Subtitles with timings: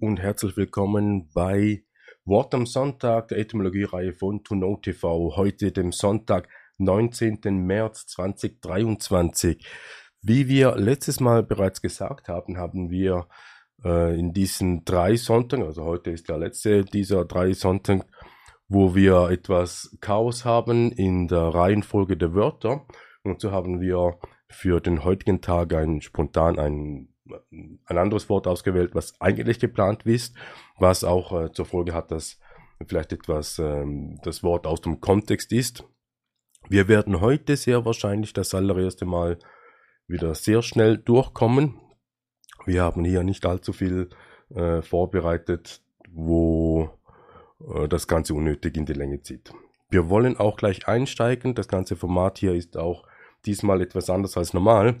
[0.00, 1.82] und herzlich willkommen bei
[2.24, 5.36] Wort am Sonntag der Etymologie-Reihe von Tuno TV.
[5.36, 7.40] Heute dem Sonntag, 19.
[7.66, 9.66] März 2023.
[10.22, 13.26] Wie wir letztes Mal bereits gesagt haben, haben wir
[13.84, 18.04] äh, in diesen drei Sonntagen, also heute ist der letzte dieser drei Sonntage,
[18.68, 22.86] wo wir etwas Chaos haben in der Reihenfolge der Wörter.
[23.24, 24.18] Und so haben wir
[24.48, 27.08] für den heutigen Tag ein spontan ein,
[27.50, 30.36] ein anderes Wort ausgewählt, was eigentlich geplant ist,
[30.78, 32.38] was auch äh, zur Folge hat, dass
[32.86, 35.84] vielleicht etwas ähm, das Wort aus dem Kontext ist.
[36.68, 39.38] Wir werden heute sehr wahrscheinlich das allererste Mal
[40.06, 41.80] wieder sehr schnell durchkommen.
[42.66, 44.10] Wir haben hier nicht allzu viel
[44.54, 46.90] äh, vorbereitet, wo
[47.74, 49.52] äh, das Ganze unnötig in die Länge zieht.
[49.90, 51.54] Wir wollen auch gleich einsteigen.
[51.54, 53.06] Das ganze Format hier ist auch
[53.46, 54.96] diesmal etwas anders als normal.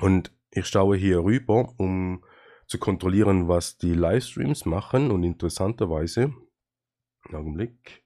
[0.00, 2.24] Und ich schaue hier rüber, um
[2.66, 5.10] zu kontrollieren, was die Livestreams machen.
[5.10, 6.32] Und interessanterweise,
[7.32, 8.04] Augenblick.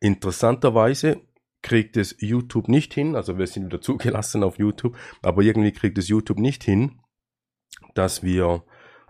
[0.00, 1.20] Interessanterweise
[1.62, 5.96] kriegt es YouTube nicht hin, also wir sind wieder zugelassen auf YouTube, aber irgendwie kriegt
[5.96, 7.00] es YouTube nicht hin,
[7.94, 8.64] dass wir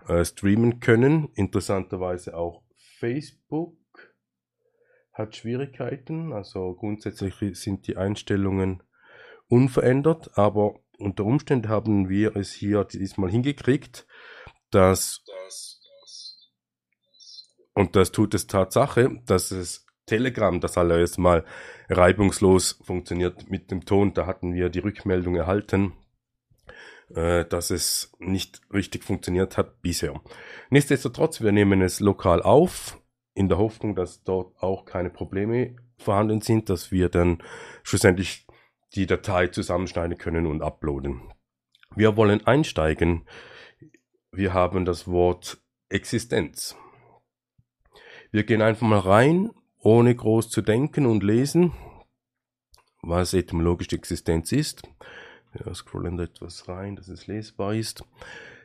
[0.07, 1.29] äh, streamen können.
[1.35, 3.77] Interessanterweise auch Facebook
[5.15, 6.33] hat Schwierigkeiten.
[6.33, 8.83] Also grundsätzlich sind die Einstellungen
[9.47, 14.05] unverändert, aber unter Umständen haben wir es hier diesmal hingekriegt,
[14.69, 15.23] dass
[17.73, 21.43] und das tut es Tatsache, dass es Telegram das allererste Mal
[21.89, 24.13] reibungslos funktioniert mit dem Ton.
[24.13, 25.93] Da hatten wir die Rückmeldung erhalten,
[27.13, 30.21] äh, dass es nicht richtig funktioniert hat bisher.
[30.69, 32.97] Nichtsdestotrotz, wir nehmen es lokal auf
[33.35, 37.43] in der Hoffnung, dass dort auch keine Probleme vorhanden sind, dass wir dann
[37.83, 38.47] schlussendlich
[38.95, 41.21] die Datei zusammenschneiden können und uploaden.
[41.95, 43.27] Wir wollen einsteigen.
[44.31, 46.75] Wir haben das Wort Existenz.
[48.31, 51.73] Wir gehen einfach mal rein, ohne groß zu denken und lesen,
[53.01, 54.83] was etymologische Existenz ist.
[55.53, 58.03] Wir scrollen etwas rein, dass es lesbar ist.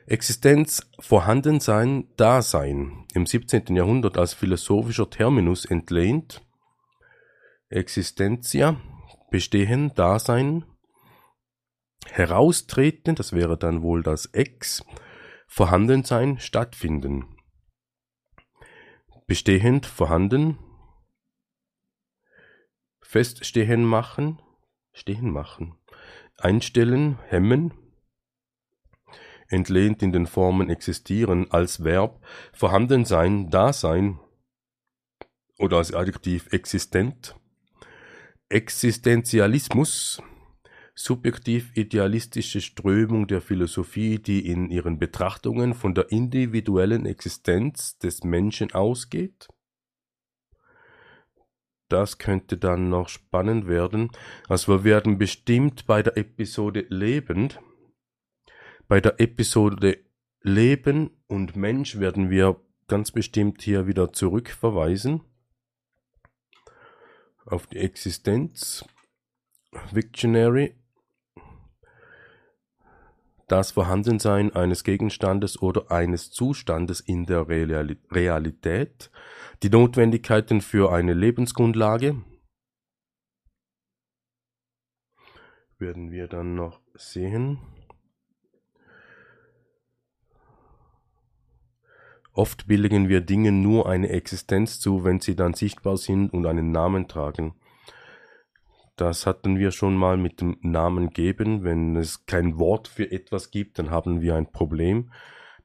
[0.07, 3.75] Existenz, Vorhandensein, Dasein, im 17.
[3.75, 6.41] Jahrhundert als philosophischer Terminus entlehnt,
[7.69, 8.81] Existentia,
[9.29, 10.65] Bestehen, Dasein,
[12.09, 14.83] Heraustreten, das wäre dann wohl das Ex,
[15.47, 17.37] Vorhandensein, Stattfinden.
[19.27, 20.57] Bestehend, vorhanden,
[23.01, 24.41] Feststehen machen,
[24.93, 25.77] stehen machen,
[26.37, 27.73] einstellen, hemmen,
[29.51, 32.23] entlehnt in den Formen existieren als Verb,
[32.53, 34.19] vorhanden sein, da sein
[35.57, 37.35] oder als Adjektiv existent,
[38.49, 40.21] Existenzialismus,
[40.95, 49.47] subjektiv-idealistische Strömung der Philosophie, die in ihren Betrachtungen von der individuellen Existenz des Menschen ausgeht.
[51.87, 54.11] Das könnte dann noch spannend werden.
[54.47, 57.59] Also wir werden bestimmt bei der Episode lebend
[58.91, 59.99] bei der Episode
[60.41, 65.21] Leben und Mensch werden wir ganz bestimmt hier wieder zurückverweisen
[67.45, 68.83] auf die Existenz.
[69.93, 70.75] Victionary.
[73.47, 79.09] Das Vorhandensein eines Gegenstandes oder eines Zustandes in der Realität.
[79.63, 82.21] Die Notwendigkeiten für eine Lebensgrundlage.
[85.77, 87.57] Werden wir dann noch sehen.
[92.33, 96.71] Oft billigen wir Dingen nur eine Existenz zu, wenn sie dann sichtbar sind und einen
[96.71, 97.55] Namen tragen.
[98.95, 101.63] Das hatten wir schon mal mit dem Namen geben.
[101.63, 105.11] Wenn es kein Wort für etwas gibt, dann haben wir ein Problem.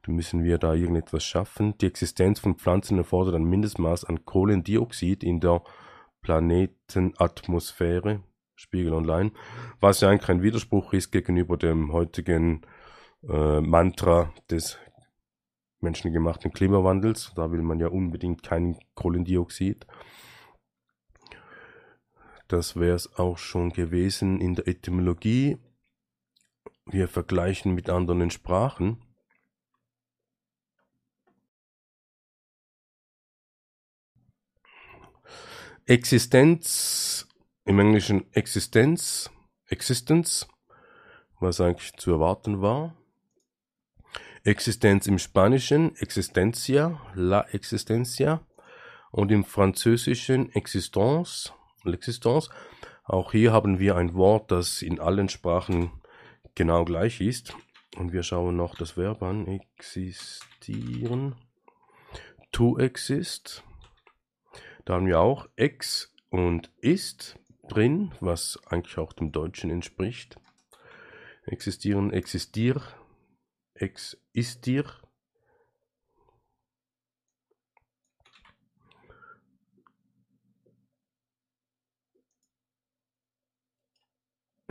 [0.03, 1.77] Dann müssen wir da irgendetwas schaffen.
[1.77, 5.61] Die Existenz von Pflanzen erfordert ein Mindestmaß an Kohlendioxid in der
[6.21, 8.23] Planetenatmosphäre.
[8.55, 9.31] Spiegel Online.
[9.79, 12.63] Was ja eigentlich kein Widerspruch ist gegenüber dem heutigen
[13.29, 14.79] äh, Mantra des
[15.79, 17.31] menschengemachten Klimawandels.
[17.35, 19.85] Da will man ja unbedingt kein Kohlendioxid.
[22.47, 25.57] Das wäre es auch schon gewesen in der Etymologie.
[26.85, 29.03] Wir vergleichen mit anderen Sprachen.
[35.85, 37.27] Existenz,
[37.63, 39.29] im Englischen Existenz,
[39.67, 40.47] Existence,
[41.39, 42.96] was eigentlich zu erwarten war.
[44.47, 48.47] Existenz im Spanischen Existencia, la existencia
[49.11, 51.51] und im Französischen Existence,
[51.83, 52.49] l'existence.
[53.03, 55.91] Auch hier haben wir ein Wort, das in allen Sprachen
[56.55, 57.57] genau gleich ist.
[57.97, 59.47] Und wir schauen noch das Verb an.
[59.47, 61.35] Existieren.
[62.53, 63.65] To exist.
[64.85, 70.39] Da haben wir auch ex und ist drin, was eigentlich auch dem Deutschen entspricht.
[71.45, 72.81] Existieren, existier,
[74.37, 74.85] existier.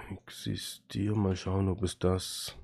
[0.09, 2.57] Existier, mal schauen, ob es das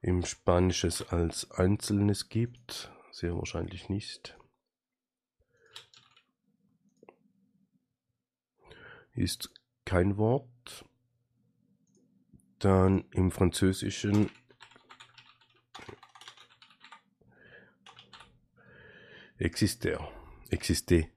[0.00, 2.92] im Spanisches als Einzelnes gibt.
[3.10, 4.38] Sehr wahrscheinlich nicht.
[9.12, 9.52] Ist
[9.84, 10.84] kein Wort.
[12.60, 14.30] Dann im Französischen
[19.40, 20.08] exister,
[20.50, 21.08] existé.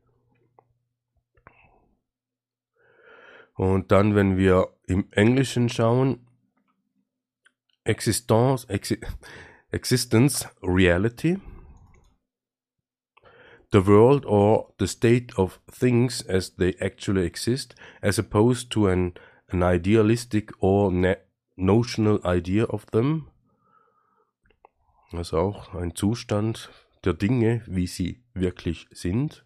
[3.55, 6.25] Und dann, wenn wir im Englischen schauen,
[7.85, 8.99] Existence, Exi
[9.71, 11.37] Existence, Reality,
[13.71, 19.13] the world or the state of things as they actually exist, as opposed to an,
[19.49, 20.91] an idealistic or
[21.55, 23.29] notional idea of them.
[25.11, 26.69] Also auch ein Zustand
[27.03, 29.45] der Dinge, wie sie wirklich sind.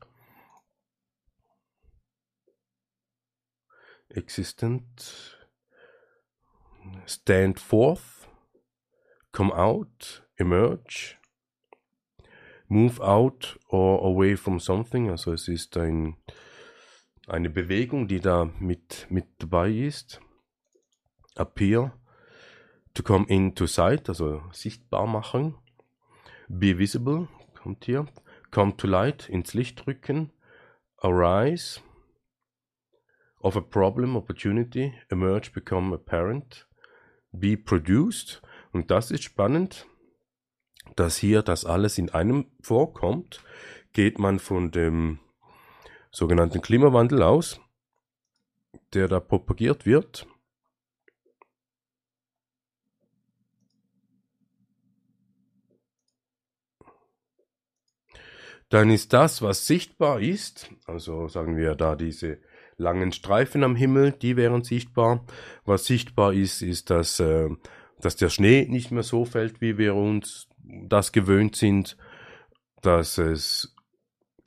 [4.09, 5.37] Existent,
[7.05, 8.29] stand forth,
[9.31, 11.17] come out, emerge,
[12.67, 15.09] move out or away from something.
[15.09, 16.15] Also es ist ein,
[17.27, 20.21] eine Bewegung, die da mit, mit dabei ist.
[21.35, 21.93] Appear,
[22.93, 25.55] to come into sight, also sichtbar machen.
[26.47, 27.27] Be visible,
[27.67, 28.05] kommt hier.
[28.49, 30.31] Come to light, ins Licht rücken.
[30.99, 31.81] Arise,
[33.41, 36.65] of a problem, opportunity, emerge, become apparent.
[37.33, 38.41] Be produced,
[38.71, 39.85] und das ist spannend,
[40.95, 43.43] dass hier das alles in einem vorkommt.
[43.91, 45.19] Geht man von dem
[46.09, 47.59] sogenannten Klimawandel aus,
[48.93, 50.25] der da propagiert wird.
[58.69, 62.39] Dann ist das, was sichtbar ist, also sagen wir da diese
[62.75, 65.25] langen Streifen am Himmel, die wären sichtbar.
[65.65, 67.49] Was sichtbar ist, ist, dass äh,
[67.99, 71.97] dass der Schnee nicht mehr so fällt, wie wir uns das gewöhnt sind,
[72.81, 73.75] dass es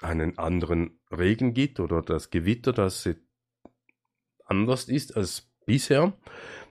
[0.00, 3.08] einen anderen Regen gibt oder das Gewitter, das
[4.44, 6.12] anders ist als bisher.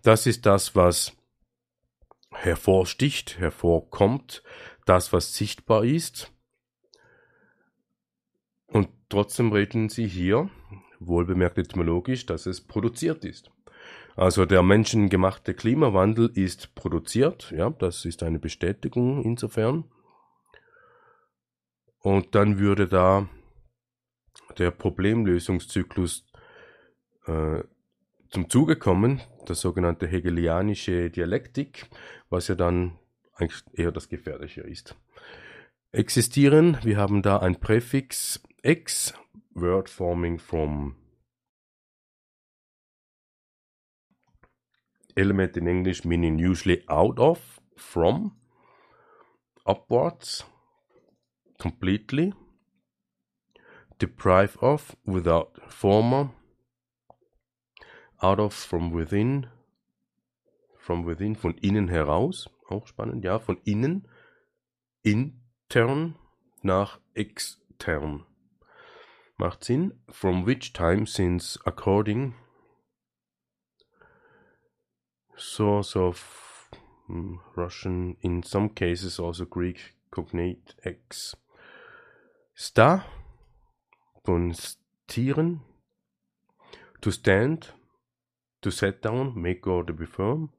[0.03, 1.15] Das ist das, was
[2.31, 4.43] hervorsticht, hervorkommt,
[4.85, 6.31] das, was sichtbar ist.
[8.71, 10.49] Und trotzdem reden sie hier,
[10.99, 13.51] wohlbemerkt etymologisch, dass es produziert ist.
[14.15, 19.85] Also der menschengemachte Klimawandel ist produziert, ja, das ist eine Bestätigung insofern.
[22.01, 23.29] Und dann würde da
[24.57, 26.25] der Problemlösungszyklus
[27.27, 27.63] äh,
[28.29, 31.87] zum Zuge kommen, das sogenannte hegelianische Dialektik,
[32.29, 32.99] was ja dann
[33.35, 34.95] eigentlich eher das Gefährliche ist.
[35.91, 39.13] Existieren, wir haben da ein Präfix ex,
[39.55, 40.95] word forming from
[45.15, 48.35] element in English meaning usually out of, from,
[49.65, 50.43] upwards,
[51.59, 52.33] completely,
[53.97, 56.31] deprive of, without, former,
[58.21, 59.47] out of, from within,
[60.77, 64.07] from within, von innen heraus, auch spannend, ja, von innen,
[65.03, 66.15] intern
[66.61, 68.25] nach extern.
[69.39, 69.93] Macht Sinn.
[70.11, 72.35] From which time, since according
[75.37, 76.69] source of
[77.09, 81.35] um, Russian, in some cases also Greek cognate X.
[82.53, 83.05] Sta
[84.25, 85.61] von stieren,
[87.01, 87.71] to stand,
[88.61, 90.49] to set down, make or to be firm.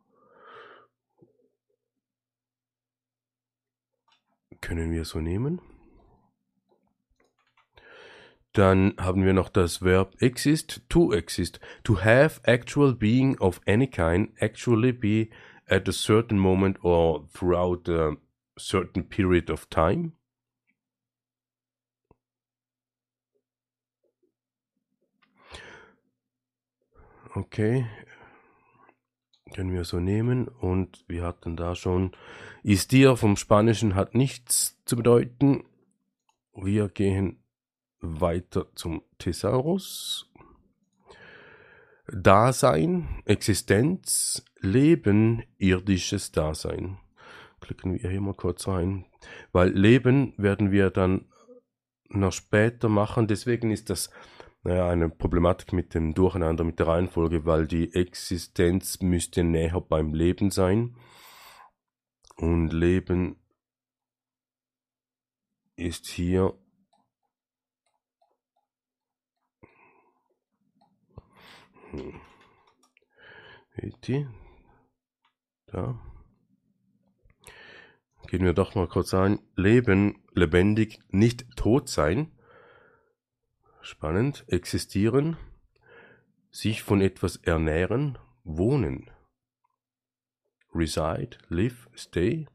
[4.62, 5.60] Können wir so nehmen.
[8.52, 11.61] Dann haben wir noch das Verb exist, to exist.
[11.85, 15.28] To have actual being of any kind, actually be
[15.66, 18.16] at a certain moment or throughout a
[18.59, 20.12] certain period of time.
[27.37, 27.87] Okay,
[29.54, 32.12] können wir so nehmen und wir hatten da schon
[32.62, 35.64] ist dir vom Spanischen hat nichts zu bedeuten.
[36.54, 37.42] Wir gehen
[38.00, 40.30] weiter zum Thesaurus.
[42.12, 46.99] Dasein, Existenz, Leben, irdisches Dasein.
[47.61, 49.07] Klicken wir hier mal kurz rein.
[49.52, 51.26] Weil Leben werden wir dann
[52.09, 53.28] noch später machen.
[53.28, 54.11] Deswegen ist das
[54.62, 60.12] naja, eine Problematik mit dem Durcheinander, mit der Reihenfolge, weil die Existenz müsste näher beim
[60.12, 60.97] Leben sein.
[62.37, 63.37] Und Leben
[65.76, 66.54] ist hier
[71.90, 72.20] hm.
[75.66, 75.99] Da.
[78.26, 79.40] Gehen wir doch mal kurz ein.
[79.56, 82.30] Leben, lebendig, nicht tot sein.
[83.80, 84.44] Spannend.
[84.49, 85.37] Existieren.
[86.50, 88.18] Sich von etwas ernähren.
[88.44, 89.11] Wohnen.
[90.75, 92.47] Reside, live, stay.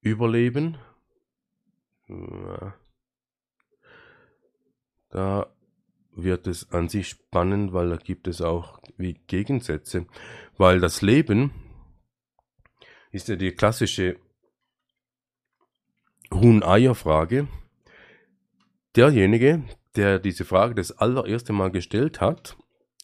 [0.00, 0.78] Überleben.
[5.10, 5.54] Da
[6.14, 10.06] wird es an sich spannend, weil da gibt es auch wie Gegensätze.
[10.56, 11.52] Weil das Leben
[13.10, 14.16] ist ja die klassische
[16.32, 17.48] Huhn-Eier-Frage.
[18.96, 19.64] Derjenige,
[19.96, 22.56] der diese Frage das allererste Mal gestellt hat,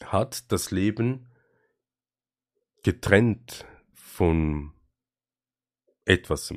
[0.04, 1.28] hat das Leben
[2.82, 4.72] getrennt von
[6.04, 6.54] etwas,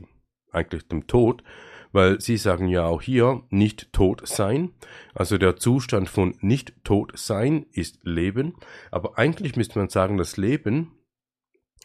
[0.51, 1.43] eigentlich dem Tod,
[1.91, 4.73] weil Sie sagen ja auch hier nicht tot sein.
[5.13, 8.55] Also der Zustand von nicht tot sein ist Leben,
[8.91, 10.91] aber eigentlich müsste man sagen, das Leben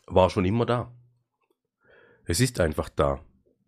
[0.07, 0.93] war schon immer da.
[2.25, 3.21] Es ist einfach da.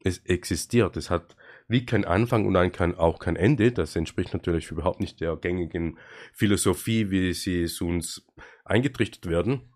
[0.05, 0.97] Es existiert.
[0.97, 1.37] Es hat
[1.69, 3.73] wie kein Anfang und dann kein, auch kein Ende.
[3.73, 5.99] Das entspricht natürlich überhaupt nicht der gängigen
[6.33, 8.27] Philosophie, wie sie es uns
[8.65, 9.73] eingetrichtert werden.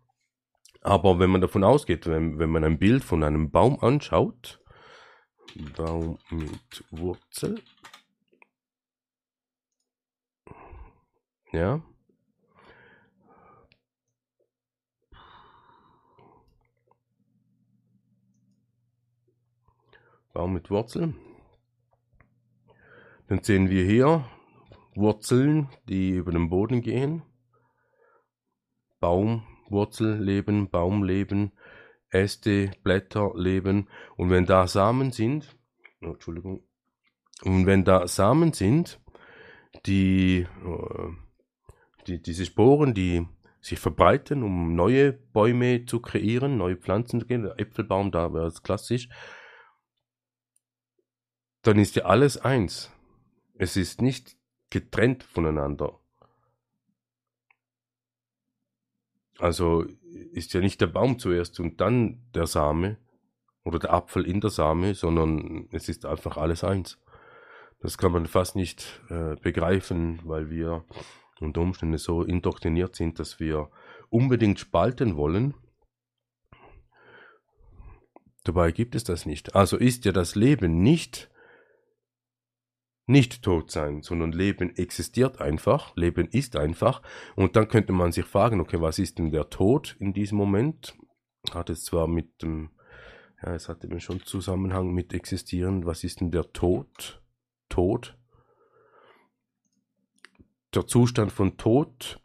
[0.80, 4.60] Aber wenn man davon ausgeht, wenn, wenn man ein Bild von einem Baum anschaut,
[5.76, 7.60] Baum mit Wurzel,
[11.52, 11.82] ja,
[20.32, 21.14] Baum mit Wurzeln.
[23.28, 24.24] Dann sehen wir hier
[24.94, 27.22] Wurzeln, die über den Boden gehen.
[28.98, 31.52] Baum, Wurzelleben, Baumleben,
[32.12, 33.88] Äste, Blätter leben.
[34.16, 35.56] Und wenn da Samen sind,
[36.02, 36.62] oh, Entschuldigung,
[37.42, 39.00] und wenn da Samen sind,
[39.86, 41.08] die, äh,
[42.06, 43.26] die, diese Sporen, die
[43.60, 48.46] sich verbreiten, um neue Bäume zu kreieren, neue Pflanzen zu gehen, der Äpfelbaum, da wäre
[48.46, 49.08] es klassisch,
[51.62, 52.90] dann ist ja alles eins.
[53.54, 54.36] Es ist nicht
[54.70, 56.00] getrennt voneinander.
[59.38, 59.86] Also
[60.32, 62.98] ist ja nicht der Baum zuerst und dann der Same
[63.64, 66.98] oder der Apfel in der Same, sondern es ist einfach alles eins.
[67.80, 70.84] Das kann man fast nicht äh, begreifen, weil wir
[71.40, 73.70] unter Umständen so indoktriniert sind, dass wir
[74.08, 75.54] unbedingt spalten wollen.
[78.44, 79.54] Dabei gibt es das nicht.
[79.54, 81.30] Also ist ja das Leben nicht
[83.06, 87.02] nicht tot sein, sondern Leben existiert einfach, Leben ist einfach.
[87.34, 90.94] Und dann könnte man sich fragen, okay, was ist denn der Tod in diesem Moment?
[91.52, 92.70] Hat es zwar mit dem,
[93.42, 97.20] ja, es hat eben schon Zusammenhang mit existieren, was ist denn der Tod?
[97.68, 98.16] Tod.
[100.74, 102.20] Der Zustand von Tod,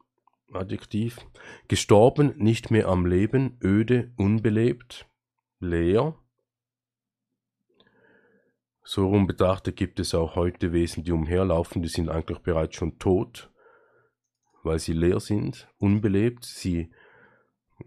[0.53, 1.19] Adjektiv,
[1.67, 5.09] gestorben, nicht mehr am Leben, öde, unbelebt,
[5.59, 6.15] leer,
[8.89, 12.97] so rum betrachtet gibt es auch heute Wesen, die umherlaufen, die sind eigentlich bereits schon
[12.99, 13.51] tot,
[14.63, 16.45] weil sie leer sind, unbelebt.
[16.45, 16.89] Sie,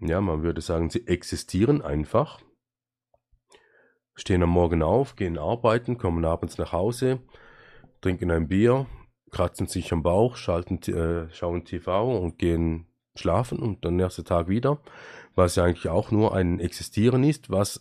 [0.02, 2.42] ja, man würde sagen, sie existieren einfach,
[4.14, 7.20] stehen am Morgen auf, gehen arbeiten, kommen abends nach Hause,
[8.02, 8.84] trinken ein Bier,
[9.30, 14.48] kratzen sich am Bauch, schalten, äh, schauen TV und gehen schlafen und dann nächsten Tag
[14.48, 14.82] wieder,
[15.34, 17.80] was ja eigentlich auch nur ein Existieren ist, was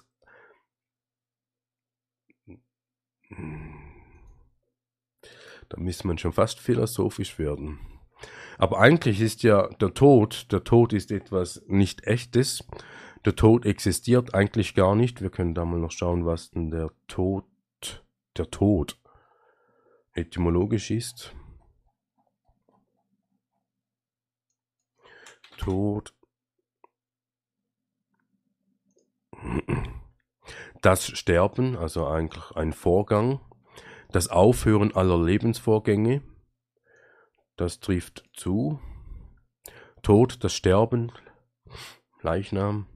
[5.70, 7.80] Da müsste man schon fast philosophisch werden.
[8.58, 12.68] Aber eigentlich ist ja der Tod, der Tod ist etwas nicht echtes.
[13.26, 15.22] Der Tod existiert eigentlich gar nicht.
[15.22, 17.46] Wir können da mal noch schauen, was denn der Tod,
[18.38, 19.00] der Tod
[20.14, 21.34] etymologisch ist.
[25.58, 26.14] Tod.
[30.82, 33.42] Das Sterben, also eigentlich ein Vorgang,
[34.12, 36.22] das Aufhören aller Lebensvorgänge,
[37.58, 38.80] das trifft zu.
[40.02, 41.12] Tod, das Sterben,
[42.22, 42.88] Leichnam,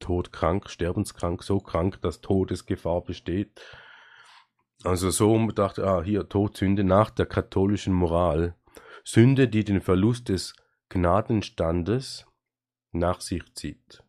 [0.00, 3.60] Tod krank, sterbenskrank, so krank, dass Todesgefahr besteht.
[4.84, 8.54] Also so dachte, ah, hier Todsünde nach der katholischen Moral.
[9.04, 10.54] Sünde, die den Verlust des
[10.88, 12.26] Gnadenstandes
[12.92, 14.02] nach sich zieht.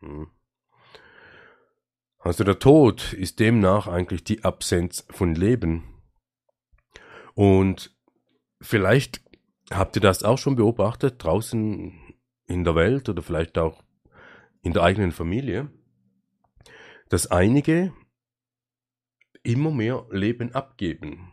[0.00, 0.30] Hm.
[2.20, 5.84] Also der Tod ist demnach eigentlich die Absenz von Leben.
[7.34, 7.96] Und
[8.60, 9.22] vielleicht
[9.70, 11.98] habt ihr das auch schon beobachtet draußen
[12.46, 13.82] in der Welt oder vielleicht auch
[14.62, 15.70] in der eigenen Familie,
[17.08, 17.94] dass einige
[19.42, 21.32] immer mehr Leben abgeben.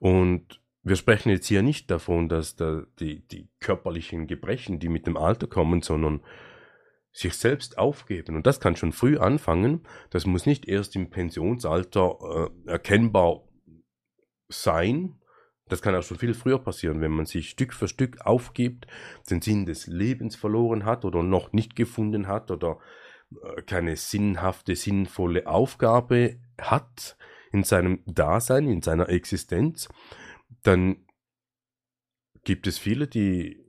[0.00, 5.06] Und wir sprechen jetzt hier nicht davon, dass da die, die körperlichen Gebrechen, die mit
[5.06, 6.22] dem Alter kommen, sondern
[7.14, 8.34] sich selbst aufgeben.
[8.34, 9.86] Und das kann schon früh anfangen.
[10.10, 13.44] Das muss nicht erst im Pensionsalter äh, erkennbar
[14.48, 15.14] sein.
[15.68, 18.88] Das kann auch schon viel früher passieren, wenn man sich Stück für Stück aufgibt,
[19.30, 22.78] den Sinn des Lebens verloren hat oder noch nicht gefunden hat oder
[23.30, 27.16] äh, keine sinnhafte, sinnvolle Aufgabe hat
[27.52, 29.88] in seinem Dasein, in seiner Existenz,
[30.64, 31.06] dann
[32.42, 33.63] gibt es viele, die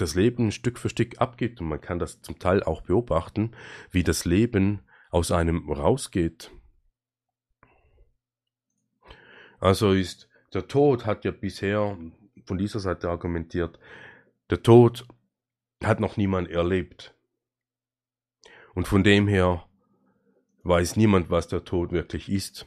[0.00, 3.52] das Leben Stück für Stück abgibt und man kann das zum Teil auch beobachten,
[3.90, 4.80] wie das Leben
[5.10, 6.50] aus einem rausgeht.
[9.58, 11.98] Also ist der Tod hat ja bisher
[12.44, 13.78] von dieser Seite argumentiert,
[14.48, 15.06] der Tod
[15.82, 17.14] hat noch niemand erlebt.
[18.74, 19.68] Und von dem her
[20.62, 22.66] weiß niemand, was der Tod wirklich ist.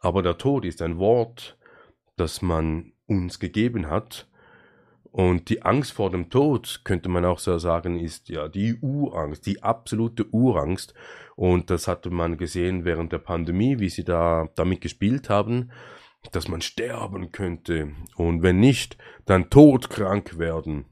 [0.00, 1.58] Aber der Tod ist ein Wort,
[2.16, 4.26] das man uns gegeben hat.
[5.16, 9.46] Und die Angst vor dem Tod, könnte man auch so sagen, ist ja die Urangst,
[9.46, 10.92] die absolute Urangst.
[11.36, 15.70] Und das hatte man gesehen während der Pandemie, wie sie da damit gespielt haben,
[16.32, 17.92] dass man sterben könnte.
[18.16, 20.84] Und wenn nicht, dann todkrank werden.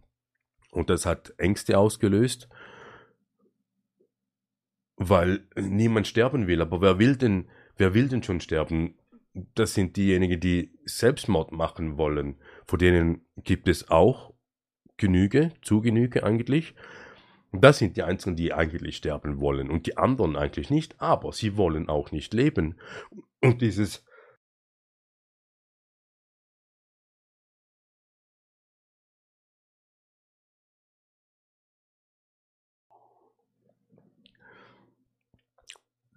[0.70, 2.48] Und das hat Ängste ausgelöst,
[4.96, 6.62] weil niemand sterben will.
[6.62, 8.94] Aber wer will denn, wer will denn schon sterben?
[9.34, 12.40] Das sind diejenigen, die Selbstmord machen wollen.
[12.66, 14.32] Vor denen gibt es auch
[14.96, 16.74] Genüge, zu Genüge eigentlich.
[17.52, 21.56] Das sind die Einzigen, die eigentlich sterben wollen und die anderen eigentlich nicht, aber sie
[21.56, 22.78] wollen auch nicht leben.
[23.40, 24.04] Und dieses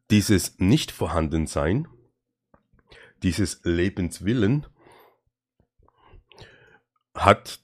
[0.09, 1.87] dieses Nicht-Vorhandensein
[3.23, 4.65] dieses Lebenswillen
[7.13, 7.59] hat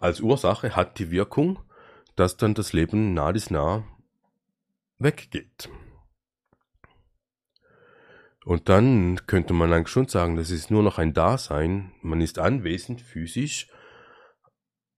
[0.00, 1.58] als Ursache, hat die Wirkung,
[2.16, 3.84] dass dann das Leben nah bis nah
[4.98, 5.68] weggeht.
[8.44, 11.92] Und dann könnte man eigentlich schon sagen, das ist nur noch ein Dasein.
[12.00, 13.68] Man ist anwesend, physisch,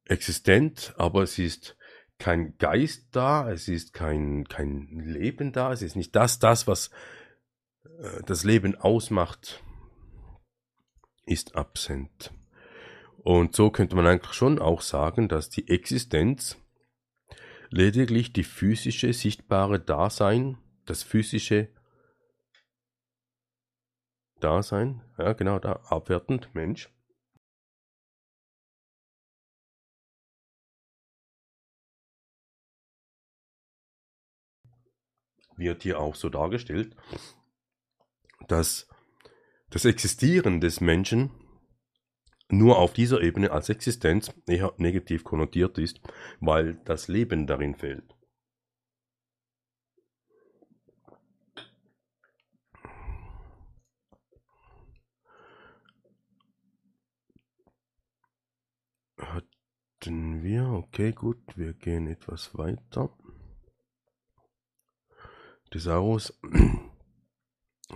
[0.04, 1.76] existent, aber es ist
[2.18, 6.90] kein Geist da, es ist kein, kein Leben da, es ist nicht das, das, was
[8.26, 9.62] das Leben ausmacht,
[11.26, 12.32] ist absent.
[13.18, 16.56] Und so könnte man eigentlich schon auch sagen, dass die Existenz
[17.70, 21.68] lediglich die physische, sichtbare Dasein, das physische
[24.40, 26.90] Dasein, ja genau, da abwertend, Mensch,
[35.56, 36.96] wird hier auch so dargestellt,
[38.50, 38.88] dass
[39.70, 41.30] das Existieren des Menschen
[42.48, 46.00] nur auf dieser Ebene als Existenz eher negativ konnotiert ist,
[46.40, 48.16] weil das Leben darin fehlt.
[59.16, 63.16] Hatten wir, okay, gut, wir gehen etwas weiter.
[65.70, 66.36] Thesaurus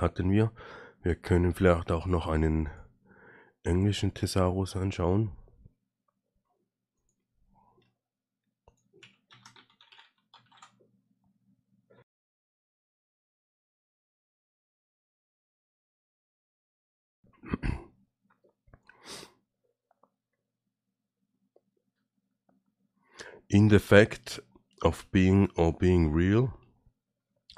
[0.00, 0.52] hatten wir.
[1.02, 2.68] Wir können vielleicht auch noch einen
[3.62, 5.33] englischen Thesaurus anschauen.
[23.48, 24.42] In the fact
[24.83, 26.52] of being or being real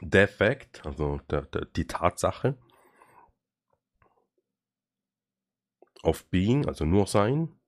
[0.00, 2.56] der Fact, also der, der, die Tatsache,
[6.02, 7.58] of being, also nur sein,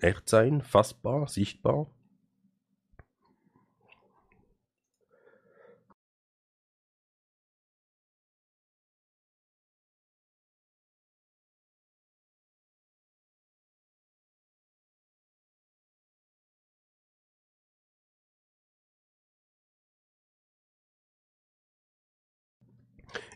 [0.00, 1.90] echt sein, fassbar, sichtbar.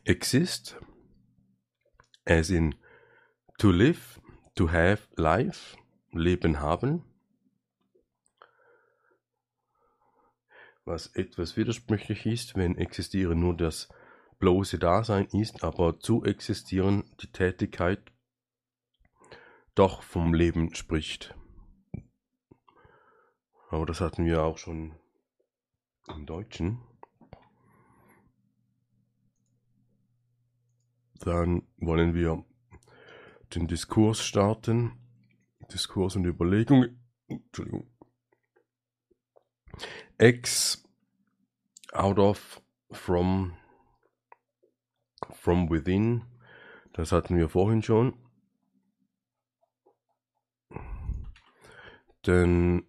[0.04, 0.76] Exist,
[2.24, 2.74] as in
[3.60, 4.18] To live,
[4.54, 5.76] to have life,
[6.12, 7.04] Leben haben.
[10.86, 13.90] Was etwas widersprüchlich ist, wenn existieren nur das
[14.38, 18.00] bloße Dasein ist, aber zu existieren die Tätigkeit
[19.74, 21.34] doch vom Leben spricht.
[23.68, 24.96] Aber das hatten wir auch schon
[26.08, 26.80] im Deutschen.
[31.20, 32.44] Dann wollen wir
[33.54, 34.92] den Diskurs starten.
[35.72, 36.86] Diskurs und Überlegung.
[37.28, 37.90] Entschuldigung.
[40.18, 40.82] Ex,
[41.92, 43.56] out of, from,
[45.32, 46.24] from within.
[46.92, 48.14] Das hatten wir vorhin schon.
[52.26, 52.84] Denn,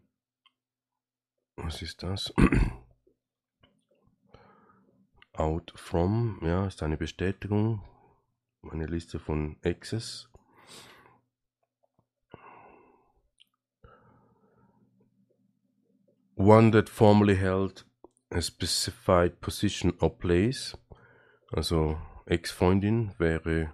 [1.55, 2.33] was ist das?
[5.33, 7.81] Out from, ja, ist eine Bestätigung.
[8.69, 10.29] Eine Liste von Exes.
[16.35, 17.85] One that formerly held
[18.29, 20.77] a specified position or place.
[21.51, 23.73] Also Ex-Freundin wäre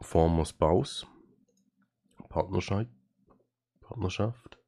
[0.00, 1.06] former Spouse.
[2.28, 2.90] Partnerschaft.
[3.80, 4.58] Partnerschaft.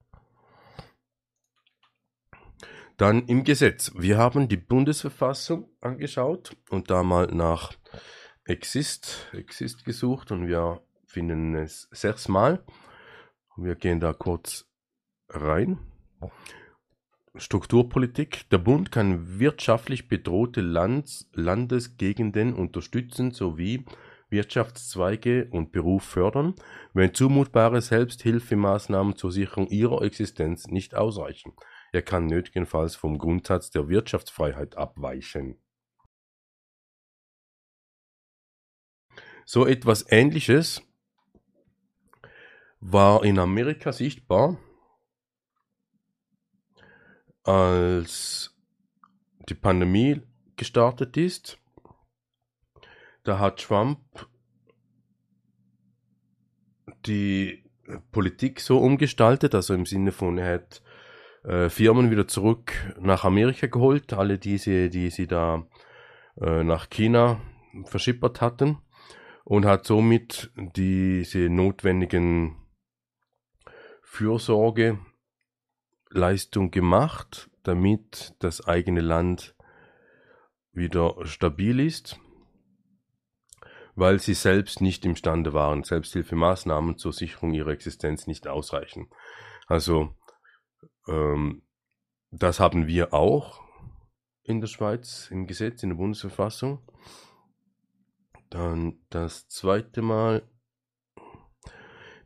[2.98, 3.92] Dann im Gesetz.
[3.94, 7.74] Wir haben die Bundesverfassung angeschaut und da mal nach
[8.48, 12.64] Exist, Exist gesucht und wir finden es sechsmal.
[13.58, 14.66] Wir gehen da kurz
[15.28, 15.78] rein.
[17.34, 18.48] Strukturpolitik.
[18.48, 23.84] Der Bund kann wirtschaftlich bedrohte Lands Landesgegenden unterstützen sowie
[24.30, 26.54] Wirtschaftszweige und Beruf fördern,
[26.94, 31.52] wenn zumutbare Selbsthilfemaßnahmen zur Sicherung ihrer Existenz nicht ausreichen.
[31.92, 35.58] Er kann nötigenfalls vom Grundsatz der Wirtschaftsfreiheit abweichen.
[39.50, 40.82] So etwas Ähnliches
[42.80, 44.58] war in Amerika sichtbar,
[47.44, 48.54] als
[49.48, 50.20] die Pandemie
[50.56, 51.58] gestartet ist.
[53.24, 54.00] Da hat Trump
[57.06, 57.64] die
[58.12, 60.82] Politik so umgestaltet, also im Sinne von, er hat
[61.44, 65.66] äh, Firmen wieder zurück nach Amerika geholt, alle diese, die sie da
[66.38, 67.40] äh, nach China
[67.86, 68.82] verschippert hatten
[69.48, 72.56] und hat somit diese notwendigen
[74.02, 79.56] Fürsorgeleistung gemacht, damit das eigene Land
[80.72, 82.20] wieder stabil ist
[83.98, 89.10] weil sie selbst nicht imstande waren, Selbsthilfemaßnahmen zur Sicherung ihrer Existenz nicht ausreichen.
[89.66, 90.14] Also
[91.08, 91.62] ähm,
[92.30, 93.60] das haben wir auch
[94.44, 96.78] in der Schweiz im Gesetz, in der Bundesverfassung.
[98.50, 100.42] Dann das zweite Mal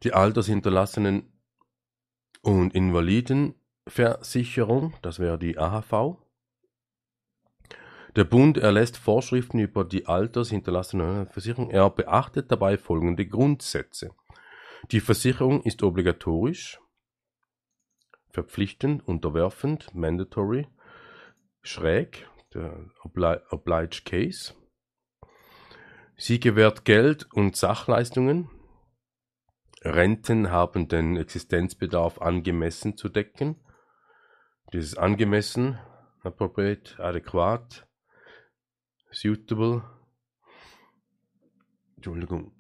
[0.03, 1.33] die Altershinterlassenen
[2.43, 6.19] und Invalidenversicherung, das wäre die AHV.
[8.15, 11.71] Der Bund erlässt Vorschriften über die altershinterlassene Versicherung.
[11.71, 14.15] Er beachtet dabei folgende Grundsätze.
[14.91, 16.79] Die Versicherung ist obligatorisch,
[18.31, 20.67] verpflichtend, unterwerfend, mandatory,
[21.63, 24.53] schräg, der obliged case.
[26.25, 28.49] Sie gewährt Geld und Sachleistungen.
[29.81, 33.57] Renten haben den Existenzbedarf angemessen zu decken.
[34.73, 35.81] Dieses angemessen,
[36.23, 37.89] appropriate, adäquat,
[39.11, 39.83] suitable.
[41.97, 42.53] Entschuldigung.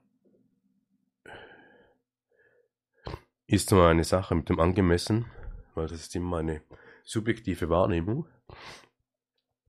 [3.46, 5.30] Ist zwar eine Sache mit dem angemessen,
[5.76, 6.62] weil das ist immer eine
[7.04, 8.26] subjektive Wahrnehmung.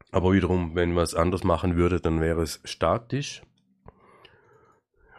[0.09, 3.43] Aber wiederum, wenn man es anders machen würde, dann wäre es statisch.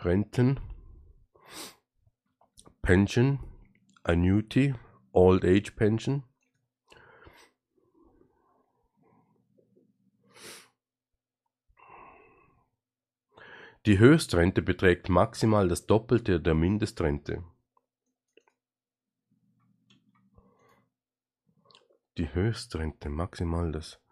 [0.04, 0.60] Renten,
[2.82, 3.38] Pension,
[4.02, 4.74] Annuity,
[5.12, 6.24] Old Age Pension,
[13.86, 17.44] Die Höchstrente beträgt maximal das Doppelte der Mindestrente.
[22.16, 24.03] Die Höchstrente maximal das.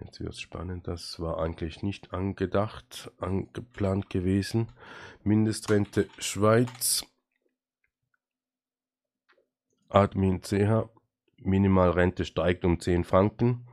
[0.00, 4.68] Jetzt wird es spannend, das war eigentlich nicht angedacht, angeplant gewesen.
[5.24, 7.04] Mindestrente Schweiz.
[9.88, 10.88] Admin CH.
[11.38, 13.66] Minimalrente steigt um 10 Franken.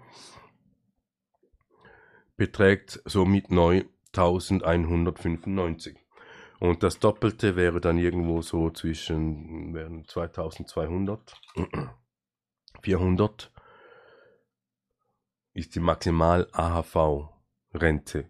[2.38, 3.84] Beträgt somit neu
[4.14, 5.98] 1195.
[6.60, 11.42] Und das Doppelte wäre dann irgendwo so zwischen wären 2200,
[12.82, 13.52] 400
[15.56, 17.30] ist die maximal AHV
[17.74, 18.30] Rente.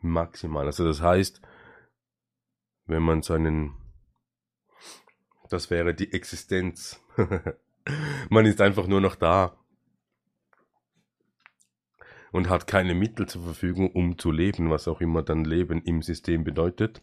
[0.00, 0.66] Maximal.
[0.66, 1.40] Also das heißt,
[2.84, 3.74] wenn man seinen,
[5.50, 7.02] das wäre die Existenz.
[8.30, 9.56] man ist einfach nur noch da
[12.32, 16.02] und hat keine Mittel zur Verfügung, um zu leben, was auch immer dann Leben im
[16.02, 17.00] System bedeutet.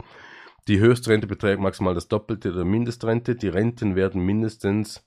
[0.67, 3.35] Die Höchstrente beträgt maximal das Doppelte der Mindestrente.
[3.35, 5.03] Die Renten werden mindestens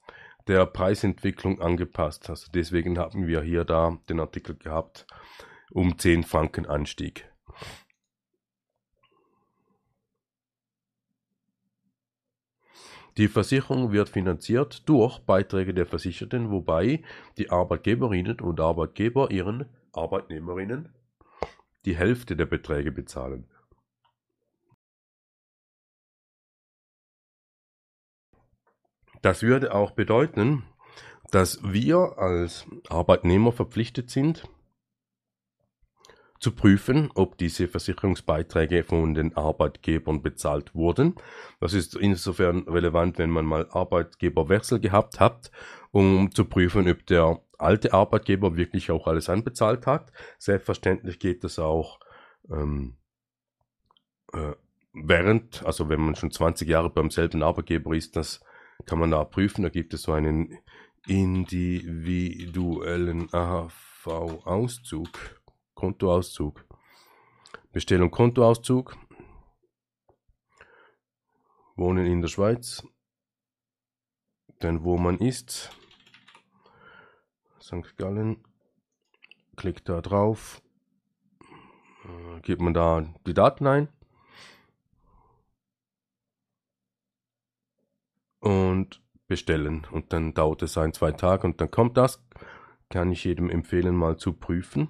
[0.48, 2.28] der Preisentwicklung angepasst.
[2.30, 5.06] Also deswegen haben wir hier da den Artikel gehabt
[5.70, 7.30] um 10 Franken Anstieg.
[13.18, 17.02] Die Versicherung wird finanziert durch Beiträge der Versicherten, wobei
[17.37, 20.94] die Arbeitgeberinnen und Arbeitgeber ihren Arbeitnehmerinnen
[21.84, 23.48] die Hälfte der Beträge bezahlen.
[29.22, 30.64] Das würde auch bedeuten,
[31.31, 34.48] dass wir als Arbeitnehmer verpflichtet sind,
[36.40, 41.16] zu prüfen, ob diese Versicherungsbeiträge von den Arbeitgebern bezahlt wurden.
[41.61, 45.50] Das ist insofern relevant, wenn man mal Arbeitgeberwechsel gehabt hat,
[45.90, 50.12] um zu prüfen, ob der alte Arbeitgeber wirklich auch alles anbezahlt hat.
[50.38, 51.98] Selbstverständlich geht das auch
[52.48, 52.96] ähm,
[54.33, 54.52] äh,
[54.92, 58.40] während, also wenn man schon 20 Jahre beim selben Arbeitgeber ist, das
[58.87, 59.62] kann man da prüfen.
[59.62, 60.59] Da gibt es so einen
[61.07, 65.09] individuellen AHV-Auszug,
[65.75, 66.64] Kontoauszug.
[67.73, 68.97] Bestellung Kontoauszug.
[71.77, 72.83] Wohnen in der Schweiz.
[74.62, 75.71] Denn wo man ist.
[77.61, 77.97] St.
[77.97, 78.43] Gallen.
[79.57, 80.62] Klickt da drauf.
[82.05, 83.88] Äh, gibt man da die Daten ein.
[88.40, 89.87] Und bestellen.
[89.90, 92.24] Und dann dauert es ein, zwei Tage und dann kommt das.
[92.90, 94.88] Kann ich jedem empfehlen, mal zu prüfen.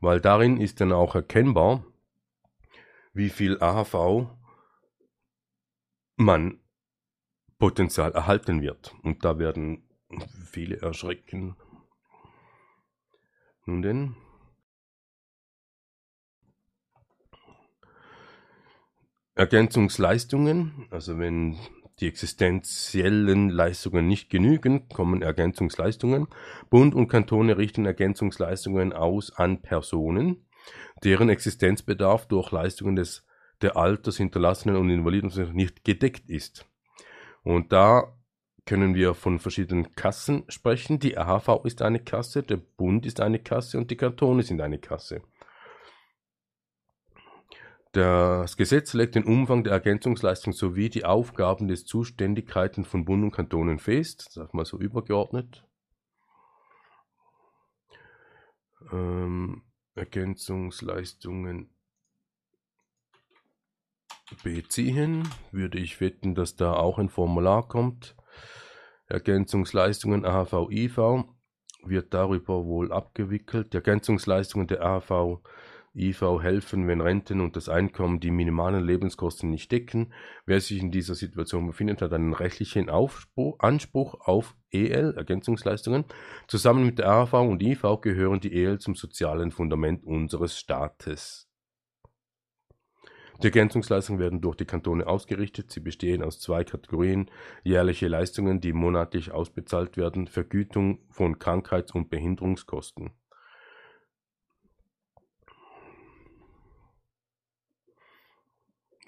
[0.00, 1.84] Weil darin ist dann auch erkennbar,
[3.12, 4.28] wie viel AHV
[6.16, 6.60] man
[7.58, 8.94] Potenzial erhalten wird.
[9.02, 9.88] Und da werden
[10.50, 11.56] viele erschrecken.
[13.64, 14.16] Nun denn.
[19.36, 21.58] Ergänzungsleistungen, also wenn
[22.00, 26.26] die existenziellen Leistungen nicht genügen, kommen Ergänzungsleistungen.
[26.70, 30.46] Bund und Kantone richten Ergänzungsleistungen aus an Personen,
[31.04, 33.24] deren Existenzbedarf durch Leistungen des
[33.62, 36.66] der Alters, Hinterlassenen und Invaliden nicht gedeckt ist.
[37.42, 38.14] Und da
[38.66, 40.98] können wir von verschiedenen Kassen sprechen.
[40.98, 44.78] Die AHV ist eine Kasse, der Bund ist eine Kasse und die Kantone sind eine
[44.78, 45.22] Kasse.
[47.94, 53.30] Das Gesetz legt den Umfang der Ergänzungsleistung sowie die Aufgaben des Zuständigkeiten von Bund und
[53.30, 55.64] Kantonen fest, sag mal so übergeordnet.
[58.90, 59.62] Ähm,
[59.94, 61.70] Ergänzungsleistungen
[64.42, 68.16] beziehen, würde ich wetten, dass da auch ein Formular kommt.
[69.06, 70.98] Ergänzungsleistungen AHV, IV
[71.84, 73.72] wird darüber wohl abgewickelt.
[73.72, 75.44] Die Ergänzungsleistungen der AHV
[75.94, 80.12] IV helfen, wenn Renten und das Einkommen die minimalen Lebenskosten nicht decken.
[80.44, 86.04] Wer sich in dieser Situation befindet, hat einen rechtlichen Aufspruch, Anspruch auf EL, Ergänzungsleistungen.
[86.48, 91.48] Zusammen mit der AV und IV gehören die EL zum sozialen Fundament unseres Staates.
[93.42, 95.70] Die Ergänzungsleistungen werden durch die Kantone ausgerichtet.
[95.70, 97.30] Sie bestehen aus zwei Kategorien.
[97.64, 103.10] Jährliche Leistungen, die monatlich ausbezahlt werden, Vergütung von Krankheits- und Behinderungskosten.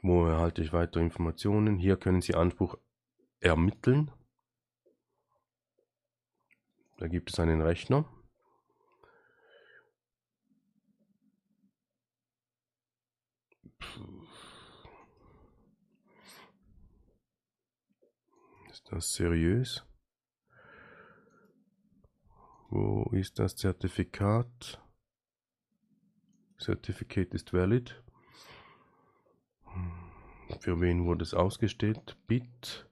[0.07, 1.79] Wo erhalte ich weitere Informationen?
[1.79, 2.79] Hier können Sie Anspruch
[3.41, 4.13] ermitteln.
[6.99, 8.09] Da gibt es einen Rechner.
[18.71, 19.85] Ist das seriös?
[22.69, 24.81] Wo ist das Zertifikat?
[26.61, 28.06] Certificate ist valid.
[30.61, 32.17] Für wen wurde es ausgestellt?
[32.27, 32.89] BIT.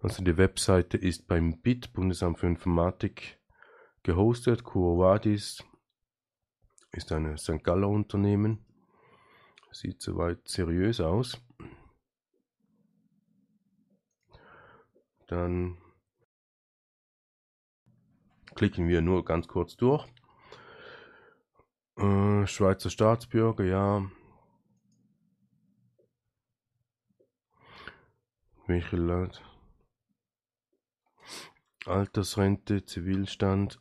[0.00, 3.38] Also die Webseite ist beim BIT, Bundesamt für Informatik,
[4.02, 4.64] gehostet.
[4.64, 5.64] Kurovadis
[6.92, 7.62] ist ein St.
[7.62, 8.64] Galler Unternehmen.
[9.72, 11.40] Sieht soweit seriös aus.
[15.26, 15.76] Dann
[18.54, 20.06] klicken wir nur ganz kurz durch.
[21.98, 24.10] Äh, Schweizer Staatsbürger, ja.
[28.68, 29.42] Michelat.
[31.84, 33.80] Altersrente, Zivilstand.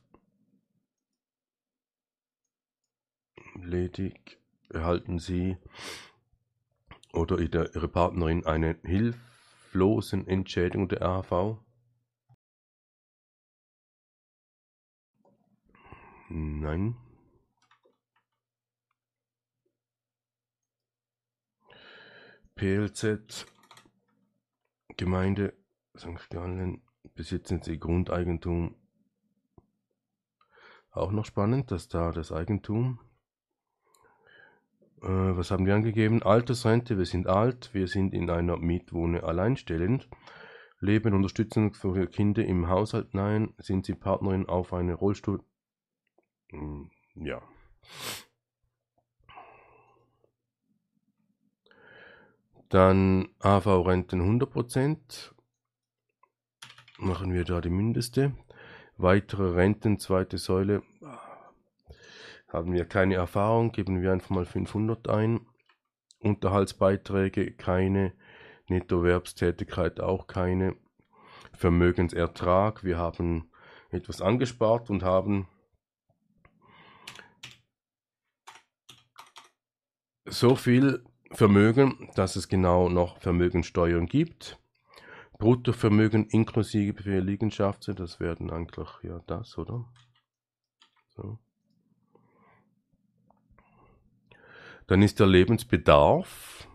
[3.55, 5.57] Ledig erhalten Sie
[7.13, 11.57] oder ihre Partnerin eine hilflosen Entschädigung der AHV?
[16.29, 16.95] Nein.
[22.55, 23.45] PLZ
[24.97, 25.53] Gemeinde
[25.97, 26.29] St.
[26.29, 26.81] Gallen
[27.15, 28.75] besitzen sie Grundeigentum.
[30.91, 32.99] Auch noch spannend, dass da das Eigentum.
[35.01, 36.23] Äh, was haben wir angegeben?
[36.23, 40.09] Altersrente, wir sind alt, wir sind in einer Mietwohne alleinstellend.
[40.79, 43.53] Leben, Unterstützung für Kinder im Haushalt, nein.
[43.57, 45.43] Sind sie Partnerin auf eine Rollstuhl?
[46.49, 47.41] Hm, ja.
[52.75, 55.31] Dann AV-Renten 100%.
[56.97, 58.33] Machen wir da die Mindeste.
[58.97, 60.83] Weitere Renten, zweite Säule.
[62.49, 65.47] Haben wir keine Erfahrung, geben wir einfach mal 500 ein.
[66.19, 68.11] Unterhaltsbeiträge keine.
[68.67, 70.75] Nettoerwerbstätigkeit auch keine.
[71.53, 73.49] Vermögensertrag, wir haben
[73.89, 75.47] etwas angespart und haben
[80.25, 84.59] so viel Vermögen, dass es genau noch Vermögensteuern gibt.
[85.37, 89.85] Bruttovermögen inklusive Liegenschaften, das werden eigentlich ja das, oder?
[91.09, 91.39] So.
[94.87, 96.67] Dann ist der Lebensbedarf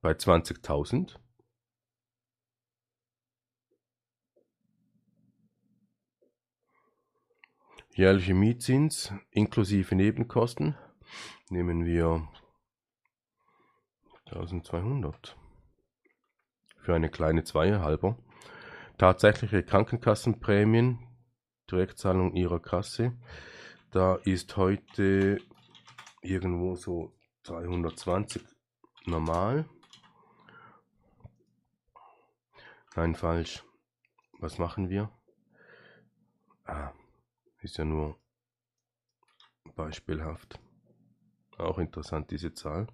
[0.00, 1.16] bei 20.000.
[7.94, 10.76] Jährliche Mietzins inklusive Nebenkosten
[11.50, 12.28] nehmen wir
[14.28, 15.36] 1200.
[16.76, 18.16] Für eine kleine Zweierhalber.
[18.98, 20.98] Tatsächliche Krankenkassenprämien,
[21.70, 23.16] Direktzahlung ihrer Kasse.
[23.90, 25.38] Da ist heute
[26.20, 27.12] irgendwo so
[27.44, 28.42] 320
[29.06, 29.64] normal.
[32.96, 33.64] Nein, falsch.
[34.40, 35.10] Was machen wir?
[36.64, 36.92] Ah,
[37.60, 38.18] ist ja nur
[39.74, 40.60] beispielhaft.
[41.56, 42.88] Auch interessant diese Zahl.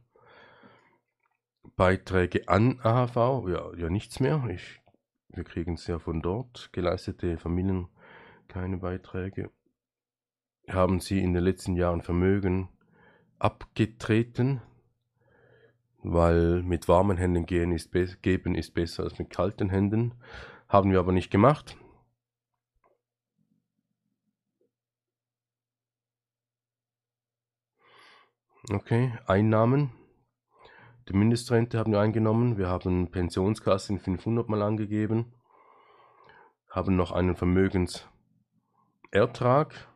[1.76, 4.44] Beiträge an AHV, ja, ja nichts mehr.
[4.48, 4.80] Ich,
[5.28, 6.70] wir kriegen es ja von dort.
[6.72, 7.88] Geleistete Familien
[8.48, 9.50] keine Beiträge.
[10.68, 12.68] Haben Sie in den letzten Jahren Vermögen
[13.38, 14.62] abgetreten?
[15.98, 17.90] Weil mit warmen Händen gehen ist
[18.22, 20.14] geben ist besser als mit kalten Händen.
[20.68, 21.76] Haben wir aber nicht gemacht.
[28.70, 29.90] Okay, Einnahmen
[31.08, 32.56] die Mindestrente haben wir eingenommen.
[32.56, 35.34] Wir haben Pensionskassen 500 mal angegeben.
[36.70, 39.88] Haben noch einen Vermögensertrag.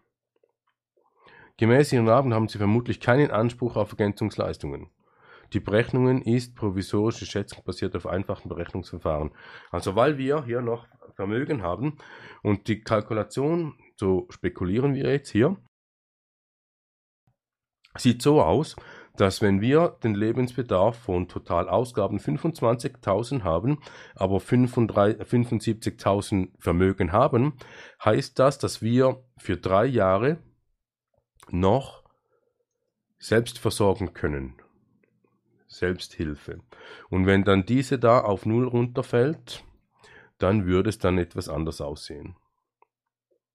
[1.57, 4.90] Gemäß Ihren Abend haben Sie vermutlich keinen Anspruch auf Ergänzungsleistungen.
[5.55, 9.31] Die Berechnungen ist provisorische Schätzung basiert auf einfachen Berechnungsverfahren.
[9.71, 11.97] Also weil wir hier noch Vermögen haben
[12.42, 15.57] und die Kalkulation, so spekulieren wir jetzt hier,
[17.97, 18.77] sieht so aus,
[19.18, 23.81] dass wenn wir den Lebensbedarf von Totalausgaben 25.000 haben,
[24.14, 27.54] aber 75.000 Vermögen haben,
[28.04, 30.38] heißt das, dass wir für drei Jahre
[31.50, 32.04] noch
[33.18, 34.54] selbst versorgen können.
[35.66, 36.61] Selbsthilfe.
[37.11, 39.64] Und wenn dann diese da auf Null runterfällt,
[40.38, 42.37] dann würde es dann etwas anders aussehen.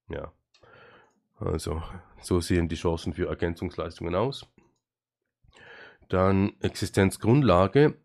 [0.10, 0.34] Ja.
[1.40, 1.82] Also,
[2.22, 4.46] so sehen die Chancen für Ergänzungsleistungen aus.
[6.14, 7.96] Dann Existenzgrundlage,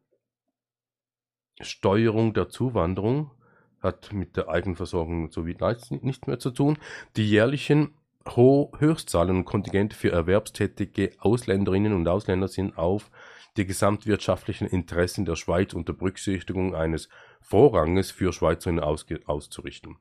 [1.61, 3.33] Steuerung der Zuwanderung
[3.83, 5.55] hat mit der Eigenversorgung sowie
[6.01, 6.79] nichts mehr zu tun.
[7.19, 7.93] Die jährlichen
[8.27, 13.11] Ho Höchstzahlen und Kontingente für erwerbstätige Ausländerinnen und Ausländer sind auf
[13.59, 17.11] die gesamtwirtschaftlichen Interessen der Schweiz unter Berücksichtigung eines
[17.43, 19.99] Vorranges für Schweizerinnen auszurichten.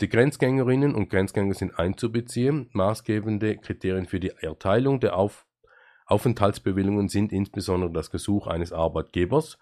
[0.00, 2.70] Die Grenzgängerinnen und Grenzgänger sind einzubeziehen.
[2.70, 5.47] Maßgebende Kriterien für die Erteilung der Auf
[6.08, 9.58] Aufenthaltsbewilligungen sind insbesondere das Gesuch eines Arbeitgebers,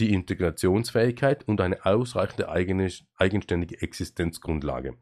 [0.00, 4.96] die Integrationsfähigkeit und eine ausreichende eigene, eigenständige Existenzgrundlage.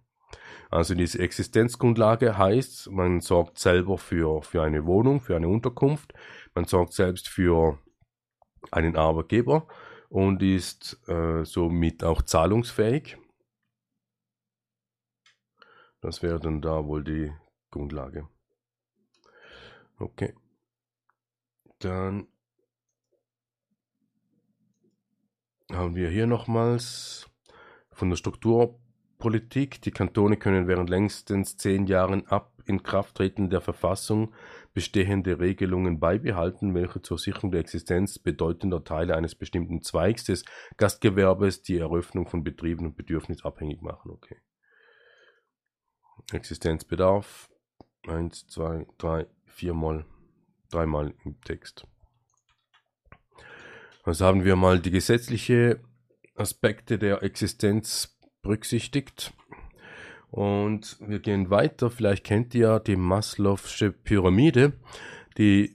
[0.71, 6.13] Also diese Existenzgrundlage heißt, man sorgt selber für, für eine Wohnung, für eine Unterkunft,
[6.55, 7.79] man sorgt selbst für
[8.71, 9.67] einen Arbeitgeber
[10.11, 13.17] und ist äh, somit auch zahlungsfähig.
[16.03, 17.33] Das wäre dann da wohl die
[17.71, 18.29] Grundlage.
[19.99, 20.35] Okay.
[21.83, 22.29] Dann
[25.73, 27.29] haben wir hier nochmals
[27.91, 29.83] von der Strukturpolitik.
[29.83, 34.33] Die Kantone können während längstens zehn Jahren ab Inkrafttreten der Verfassung
[34.75, 40.45] bestehende Regelungen beibehalten, welche zur Sicherung der Existenz bedeutender Teile eines bestimmten Zweigs des
[40.77, 44.13] Gastgewerbes die Eröffnung von Betrieben und Bedürfnis abhängig machen.
[44.13, 44.37] Okay.
[46.31, 47.49] Existenzbedarf.
[48.07, 50.07] Eins, zwei, drei, viermal,
[50.73, 51.87] dreimal im Text.
[54.05, 55.81] Also haben wir mal die gesetzliche
[56.35, 59.33] Aspekte der Existenz berücksichtigt.
[60.31, 61.91] Und wir gehen weiter.
[61.91, 64.73] Vielleicht kennt ihr die Maslow'sche Pyramide,
[65.37, 65.75] die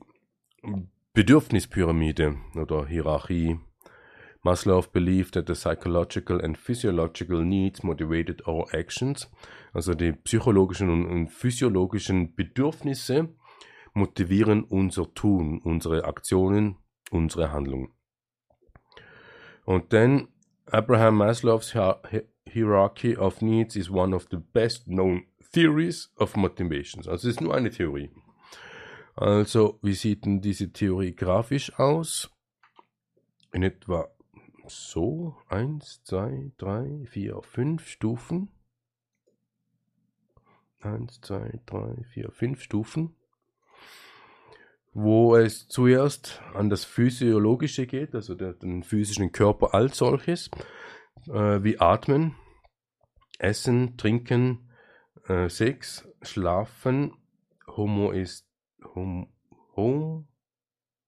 [1.14, 3.60] Bedürfnispyramide oder Hierarchie.
[4.44, 9.30] Maslow believed that the psychological and physiological needs motivated our actions.
[9.74, 13.30] Also die psychologischen und physiologischen Bedürfnisse
[13.98, 16.78] motivieren unser Tun, unsere Aktionen,
[17.12, 17.92] unsere Handlungen.
[19.66, 20.30] Und dann
[20.68, 21.76] Abraham Maslow's
[22.46, 27.08] hierarchy of needs is one of the best known theories of motivations.
[27.08, 28.12] Also es ist nur eine Theorie.
[29.16, 32.30] Also, wie sieht denn diese Theorie grafisch aus?
[33.52, 34.08] In etwa
[34.68, 35.36] so.
[35.48, 38.50] Eins, zwei, drei, vier, fünf Stufen.
[40.82, 43.17] Eins, zwei, drei, vier, fünf Stufen.
[45.00, 50.50] Wo es zuerst an das Physiologische geht, also den physischen Körper als solches
[51.28, 52.36] äh, wie Atmen,
[53.38, 54.72] Essen, Trinken,
[55.28, 57.14] äh, Sex, Schlafen,
[57.68, 58.50] Homo ist
[58.96, 59.32] Hom,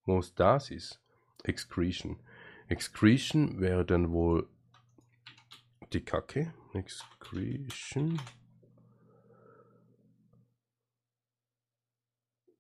[0.06, 1.02] Homostasis,
[1.44, 2.20] Excretion.
[2.68, 4.48] Excretion wäre dann wohl
[5.94, 6.54] die Kacke.
[6.76, 8.22] Excretion.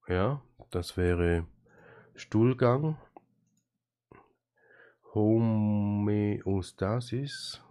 [0.10, 0.41] Ja,
[0.72, 1.45] das wäre
[2.16, 2.97] Stuhlgang.
[5.14, 7.62] Homöostasis.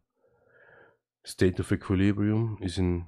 [1.26, 3.08] State of Equilibrium ist in,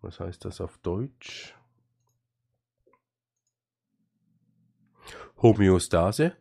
[0.00, 1.54] was heißt das auf Deutsch?
[5.44, 6.32] Homöostase,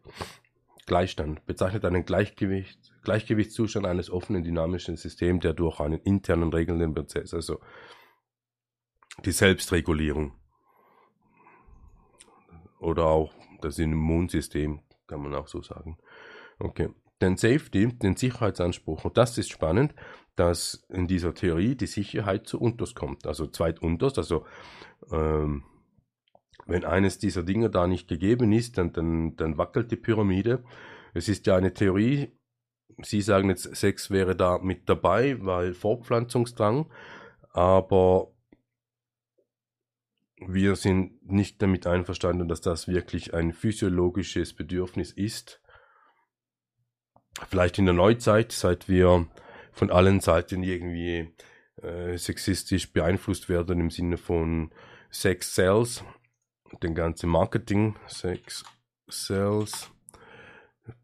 [0.85, 7.33] Gleichstand, bezeichnet einen Gleichgewicht, Gleichgewichtszustand eines offenen dynamischen Systems, der durch einen internen regelnden Prozess,
[7.33, 7.59] also
[9.25, 10.31] die Selbstregulierung
[12.79, 15.97] oder auch das Immunsystem, kann man auch so sagen.
[16.59, 16.89] Okay.
[17.21, 19.93] Den Safety, den Sicherheitsanspruch, und das ist spannend,
[20.37, 24.45] dass in dieser Theorie die Sicherheit zu unterst kommt, also zweitunterst, also
[25.11, 25.65] ähm,
[26.65, 30.63] wenn eines dieser Dinge da nicht gegeben ist, dann, dann, dann wackelt die Pyramide.
[31.13, 32.31] Es ist ja eine Theorie,
[33.01, 36.91] Sie sagen jetzt, Sex wäre da mit dabei, weil Fortpflanzungsdrang,
[37.51, 38.31] aber
[40.45, 45.61] wir sind nicht damit einverstanden, dass das wirklich ein physiologisches Bedürfnis ist.
[47.47, 49.27] Vielleicht in der Neuzeit, seit wir
[49.71, 51.33] von allen Seiten irgendwie
[51.81, 54.71] äh, sexistisch beeinflusst werden im Sinne von
[55.09, 56.03] Sex Sales,
[56.81, 58.63] den ganzen Marketing, Sex
[59.07, 59.91] Sales,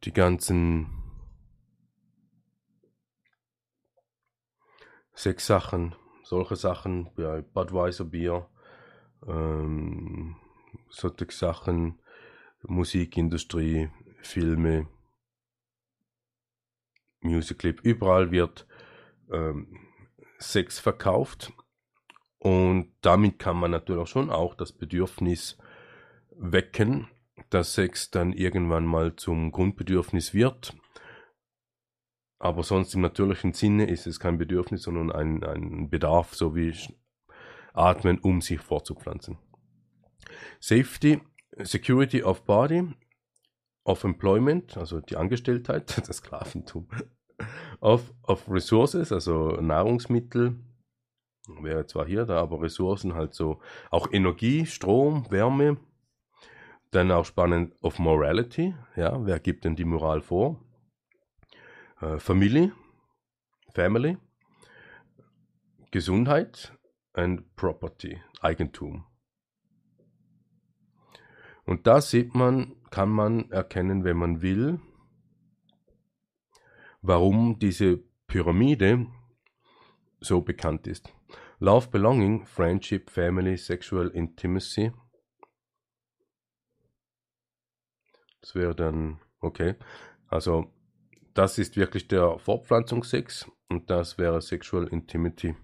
[0.04, 0.88] die ganzen
[5.14, 8.48] sechs Sachen, solche Sachen bei Budweiser Bier,
[9.28, 10.36] ähm,
[10.90, 12.00] solche Sachen,
[12.64, 13.90] Musikindustrie,
[14.22, 14.88] Filme,
[17.22, 18.66] Music überall wird
[19.32, 19.78] ähm,
[20.38, 21.52] Sex verkauft
[22.40, 25.58] und damit kann man natürlich auch schon auch das Bedürfnis
[26.32, 27.08] wecken,
[27.50, 30.74] dass Sex dann irgendwann mal zum Grundbedürfnis wird
[32.40, 36.74] aber sonst im natürlichen Sinne ist es kein Bedürfnis, sondern ein, ein Bedarf, so wie
[37.74, 39.38] Atmen, um sich fortzupflanzen.
[40.62, 41.22] Safety,
[41.58, 42.94] Security of Body,
[43.84, 46.88] of Employment, also die Angestelltheit, das Sklaventum,
[47.82, 50.56] of, of Resources, also Nahrungsmittel,
[51.62, 53.60] wäre zwar hier da, aber Ressourcen halt so,
[53.92, 55.78] auch Energie, Strom, Wärme,
[56.92, 60.60] dann auch spannend of Morality, ja, wer gibt denn die Moral vor?
[62.02, 62.72] äh, Familie,
[63.74, 64.18] Family,
[65.92, 66.78] Gesundheit
[67.14, 69.06] and Property, Eigentum.
[71.66, 74.80] Und da sieht man, kann man erkennen, wenn man will,
[77.02, 77.98] warum diese
[78.28, 79.08] Pyramide
[80.20, 81.14] so bekannt ist.
[81.60, 84.94] Love, Belonging, Friendship, Family, Sexual Intimacy.
[88.42, 89.76] Das wäre dann, okay.
[90.28, 90.72] Also
[91.34, 95.56] das ist wirklich der Fortpflanzungssex und das wäre Sexual Intimity.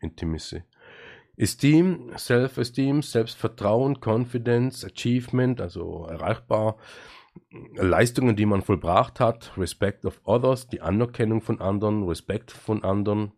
[0.00, 0.62] Intimacy.
[1.36, 6.76] Esteem, Self-Esteem, Selbstvertrauen, Confidence, Achievement, also erreichbar,
[7.74, 13.32] Leistungen, die man vollbracht hat, Respect of Others, die Anerkennung von anderen, Respekt von anderen,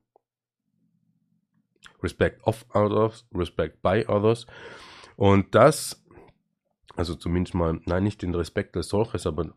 [2.03, 4.46] Respect of Others, Respect by Others.
[5.16, 6.05] Und das,
[6.96, 9.55] also zumindest mal, nein, nicht den Respekt als solches, aber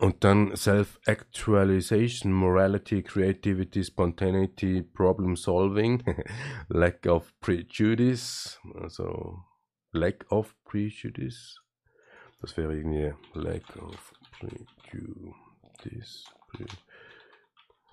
[0.00, 6.02] Und dann Self-Actualization, Morality, Creativity, Spontaneity, Problem Solving,
[6.68, 9.44] Lack of Prejudice, also
[9.92, 11.60] Lack of Prejudice.
[12.40, 16.24] Das wäre irgendwie Lack of Prejudice.
[16.48, 16.64] Pre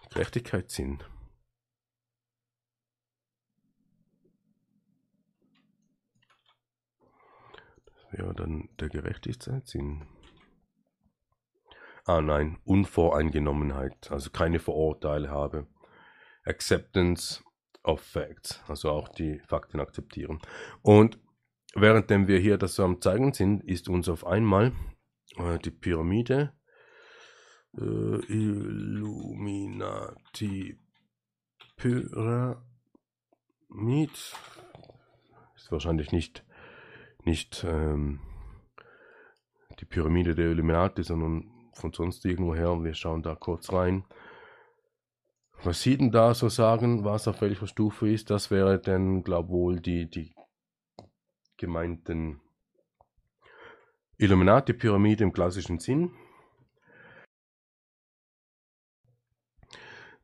[0.10, 1.04] Gerechtigkeitssinn.
[7.86, 10.08] Das wäre dann der Gerechtigkeitssinn.
[12.06, 15.68] Ah nein, Unvoreingenommenheit, also keine Vorurteile habe.
[16.46, 17.44] Acceptance
[17.84, 20.40] of Facts, also auch die Fakten akzeptieren.
[20.82, 21.20] Und
[21.76, 24.72] währenddem wir hier das so am zeigen sind, ist uns auf einmal
[25.36, 26.54] äh, die Pyramide
[27.78, 29.68] äh, Illuminati
[31.76, 32.58] Pyramid
[35.56, 36.44] ist wahrscheinlich nicht
[37.24, 38.20] nicht ähm,
[39.80, 42.84] die Pyramide der Illuminati, sondern von sonst irgendwo her.
[42.84, 44.06] Wir schauen da kurz rein.
[45.64, 48.30] Was Sie denn da so sagen, was auf welcher Stufe ist?
[48.30, 50.34] Das wäre dann, glaube wohl die, die
[51.58, 52.40] gemeinten
[54.18, 56.12] Illuminati-Pyramide im klassischen Sinn.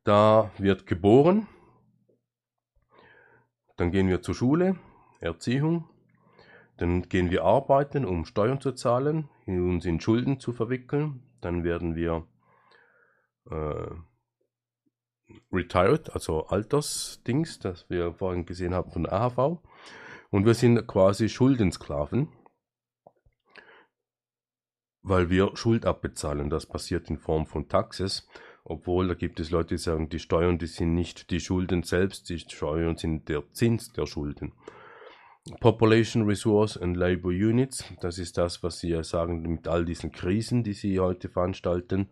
[0.03, 1.47] Da wird geboren,
[3.77, 4.77] dann gehen wir zur Schule,
[5.21, 5.89] Erziehung,
[6.77, 11.95] dann gehen wir arbeiten, um Steuern zu zahlen, uns in Schulden zu verwickeln, dann werden
[11.95, 12.27] wir
[13.49, 13.91] äh,
[15.51, 19.59] retired, also Altersdings, das wir vorhin gesehen haben von AHV.
[20.29, 22.27] Und wir sind quasi Schuldensklaven,
[25.01, 26.49] weil wir Schuld abbezahlen.
[26.49, 28.27] Das passiert in Form von Taxes.
[28.66, 32.30] Obwohl, da gibt es Leute, die sagen, die Steuern, die sind nicht die Schulden selbst,
[32.30, 34.53] die Steuern sind der Zins der Schulden.
[35.59, 40.14] Population Resource and Labor Units, das ist das, was Sie ja sagen mit all diesen
[40.14, 42.07] Krisen, die Sie heute veranstalten.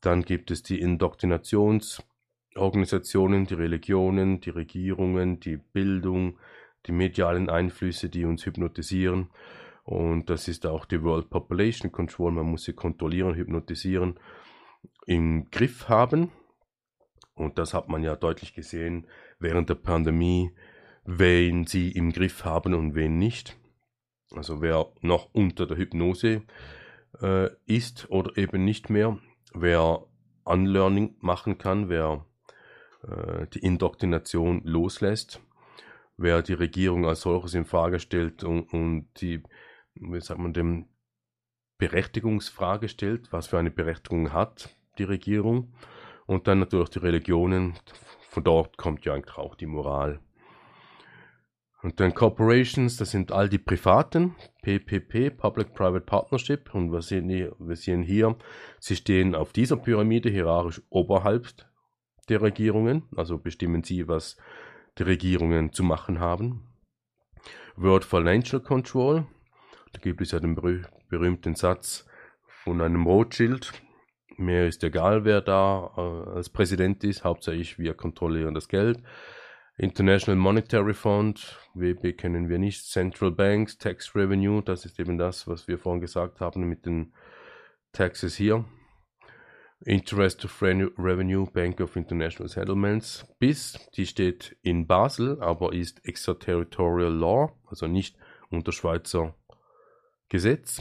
[0.00, 6.38] Dann gibt es die Indoktrinationsorganisationen, die Religionen, die Regierungen, die Bildung,
[6.86, 9.30] die medialen Einflüsse, die uns hypnotisieren.
[9.82, 12.30] Und das ist auch die World Population Control.
[12.30, 14.20] Man muss sie kontrollieren, hypnotisieren,
[15.08, 16.30] im Griff haben.
[17.34, 19.06] Und das hat man ja deutlich gesehen
[19.38, 20.52] während der Pandemie
[21.10, 23.56] wen sie im Griff haben und wen nicht.
[24.32, 26.42] Also wer noch unter der Hypnose
[27.22, 29.18] äh, ist oder eben nicht mehr,
[29.54, 30.04] wer
[30.44, 32.26] Unlearning machen kann, wer
[33.02, 35.40] äh, die Indoktrination loslässt,
[36.18, 39.42] wer die Regierung als solches in Frage stellt und, und die,
[39.94, 40.88] wie sagt man dem,
[41.78, 45.72] Berechtigungsfrage stellt, was für eine Berechtigung hat die Regierung
[46.26, 47.74] und dann natürlich die Religionen,
[48.30, 50.20] von dort kommt ja eigentlich auch die Moral.
[51.80, 56.74] Und dann Corporations, das sind all die privaten, PPP, Public-Private Partnership.
[56.74, 58.36] Und wir sehen, hier, wir sehen hier,
[58.80, 61.46] sie stehen auf dieser Pyramide hierarchisch oberhalb
[62.28, 63.04] der Regierungen.
[63.14, 64.36] Also bestimmen sie, was
[64.98, 66.64] die Regierungen zu machen haben.
[67.76, 69.26] World Financial Control,
[69.92, 72.06] da gibt es ja den berüh berühmten Satz
[72.64, 73.72] von einem Rothschild.
[74.40, 79.02] Mir ist egal, wer da äh, als Präsident ist, hauptsächlich wir kontrollieren das Geld.
[79.76, 85.48] International Monetary Fund, WB kennen wir nicht, Central Banks, Tax Revenue, das ist eben das,
[85.48, 87.12] was wir vorhin gesagt haben mit den
[87.90, 88.64] Taxes hier.
[89.80, 97.12] Interest of Revenue, Bank of International Settlements, BIS, die steht in Basel, aber ist Extraterritorial
[97.12, 98.16] Law, also nicht
[98.50, 99.34] unter Schweizer
[100.28, 100.80] Gesetz.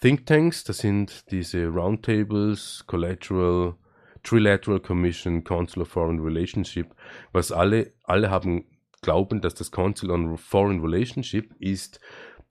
[0.00, 3.74] Think Tanks, das sind diese Roundtables, Collateral,
[4.22, 6.94] Trilateral Commission, Council of Foreign Relationship,
[7.32, 8.64] was alle, alle haben
[9.02, 11.98] glauben, dass das Council on Foreign Relationship ist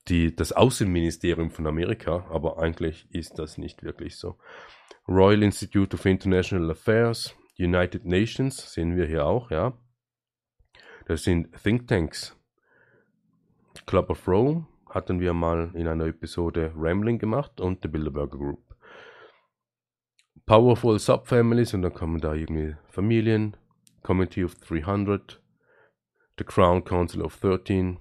[0.08, 4.38] die, das Außenministerium von Amerika, aber eigentlich ist das nicht wirklich so.
[5.08, 9.72] Royal Institute of International Affairs, United Nations, sehen wir hier auch, ja.
[11.06, 12.36] Das sind Thinktanks.
[13.86, 18.76] Club of Rome hatten wir mal in einer Episode Rambling gemacht und the Bilderberger Group.
[20.46, 23.56] Powerful Subfamilies und dann kommen da irgendwie Familien,
[24.02, 25.42] Committee of 300,
[26.38, 27.98] The Crown Council of 13,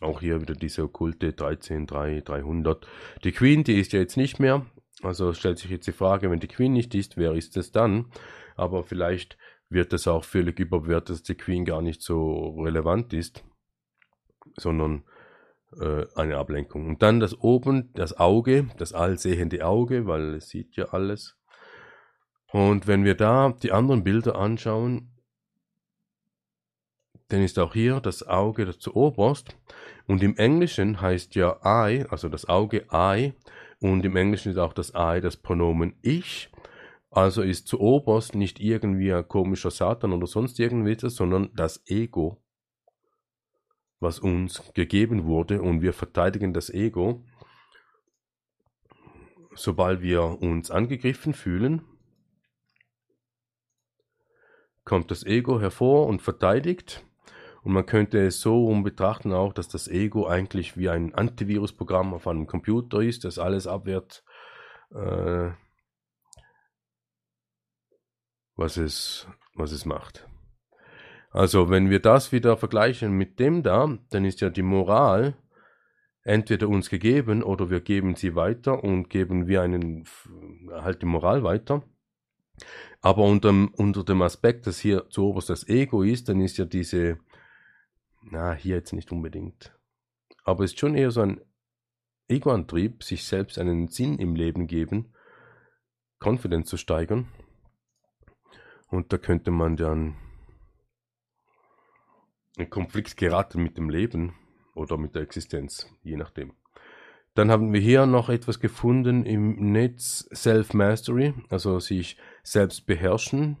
[0.00, 2.86] auch hier wieder diese okkulte 13, 3, 300.
[3.24, 4.64] Die Queen, die ist ja jetzt nicht mehr,
[5.02, 8.06] also stellt sich jetzt die Frage, wenn die Queen nicht ist, wer ist es dann?
[8.56, 9.36] Aber vielleicht
[9.68, 13.44] wird es auch völlig überbewertet, dass die Queen gar nicht so relevant ist,
[14.56, 15.04] sondern
[15.80, 16.86] äh, eine Ablenkung.
[16.86, 21.36] Und dann das oben, das Auge, das allsehende Auge, weil es sieht ja alles.
[22.52, 25.12] Und wenn wir da die anderen Bilder anschauen,
[27.28, 29.56] dann ist auch hier das Auge das zuoberst.
[30.06, 33.32] Und im Englischen heißt ja I, also das Auge I,
[33.80, 36.50] und im Englischen ist auch das I das Pronomen ich.
[37.10, 42.41] Also ist zuoberst nicht irgendwie ein komischer Satan oder sonst irgendwie, sondern das Ego,
[44.02, 47.24] was uns gegeben wurde und wir verteidigen das Ego.
[49.54, 51.82] Sobald wir uns angegriffen fühlen,
[54.84, 57.06] kommt das Ego hervor und verteidigt.
[57.62, 62.12] Und man könnte es so rum betrachten auch, dass das Ego eigentlich wie ein Antivirusprogramm
[62.12, 64.24] auf einem Computer ist, das alles abwehrt,
[64.90, 65.50] äh,
[68.56, 70.26] was, es, was es macht.
[71.32, 75.34] Also wenn wir das wieder vergleichen mit dem da, dann ist ja die Moral
[76.24, 80.06] entweder uns gegeben oder wir geben sie weiter und geben wir einen
[80.70, 81.82] halt die Moral weiter.
[83.00, 86.64] Aber unter, unter dem Aspekt, dass hier zu oberst das Ego ist, dann ist ja
[86.64, 87.18] diese
[88.22, 89.76] na, hier jetzt nicht unbedingt.
[90.44, 91.40] Aber es ist schon eher so ein
[92.28, 95.12] Ego-Antrieb, sich selbst einen Sinn im Leben geben,
[96.20, 97.28] Confidence zu steigern.
[98.88, 100.16] Und da könnte man dann
[102.56, 104.34] in Konflikt geraten mit dem Leben
[104.74, 106.52] oder mit der Existenz, je nachdem.
[107.34, 113.56] Dann haben wir hier noch etwas gefunden im Netz Self-Mastery, also sich selbst beherrschen,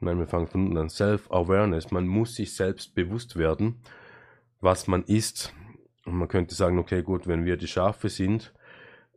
[0.00, 0.90] Nein, wir fangen von unten an.
[0.90, 1.90] Self-Awareness.
[1.90, 3.76] Man muss sich selbst bewusst werden,
[4.60, 5.54] was man ist.
[6.04, 8.52] Und man könnte sagen, okay, gut, wenn wir die Schafe sind,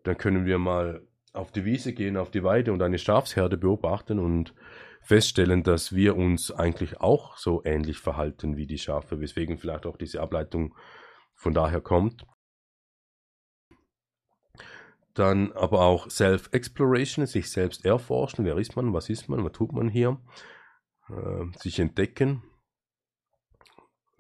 [0.03, 4.19] dann können wir mal auf die Wiese gehen, auf die Weide und eine Schafsherde beobachten
[4.19, 4.53] und
[5.09, 9.97] feststellen, dass wir uns eigentlich auch so ähnlich verhalten wie die Schafe, weswegen vielleicht auch
[9.97, 10.75] diese Ableitung
[11.35, 12.25] von daher kommt.
[15.13, 18.45] Dann aber auch Self-Exploration, sich selbst erforschen.
[18.45, 18.93] Wer ist man?
[18.93, 19.43] Was ist man?
[19.43, 20.17] Was tut man hier?
[21.09, 22.43] äh, sich entdecken.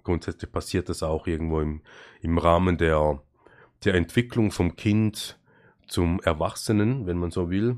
[0.03, 1.81] Grundsätzlich passiert das auch irgendwo im,
[2.21, 3.21] im Rahmen der,
[3.83, 5.39] der Entwicklung vom Kind
[5.87, 7.77] zum Erwachsenen, wenn man so will.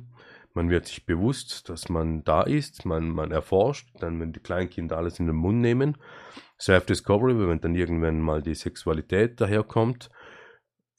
[0.54, 4.97] Man wird sich bewusst, dass man da ist, man, man erforscht, dann, wenn die Kleinkinder
[4.97, 5.97] alles in den Mund nehmen.
[6.60, 10.10] Self-Discovery, wenn dann irgendwann mal die Sexualität daherkommt,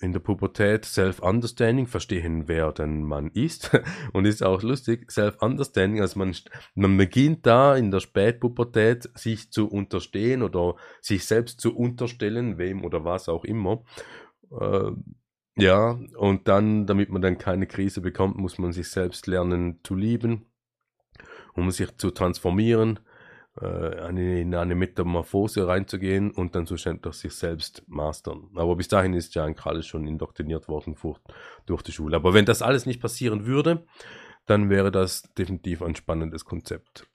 [0.03, 3.70] in der Pubertät Self-Understanding, verstehen, wer denn man ist.
[4.12, 6.34] Und ist auch lustig, Self-Understanding, also man,
[6.74, 12.84] man beginnt da in der Spätpubertät sich zu unterstehen oder sich selbst zu unterstellen, wem
[12.84, 13.84] oder was auch immer.
[15.57, 19.94] Ja, und dann, damit man dann keine Krise bekommt, muss man sich selbst lernen zu
[19.94, 20.46] lieben,
[21.55, 23.00] um sich zu transformieren
[23.61, 28.48] äh, in eine Metamorphose reinzugehen und dann durch sich selbst mastern.
[28.55, 30.96] Aber bis dahin ist ja alles schon indoktriniert worden
[31.66, 32.16] durch die Schule.
[32.16, 33.84] Aber wenn das alles nicht passieren würde,
[34.46, 37.07] dann wäre das definitiv ein spannendes Konzept.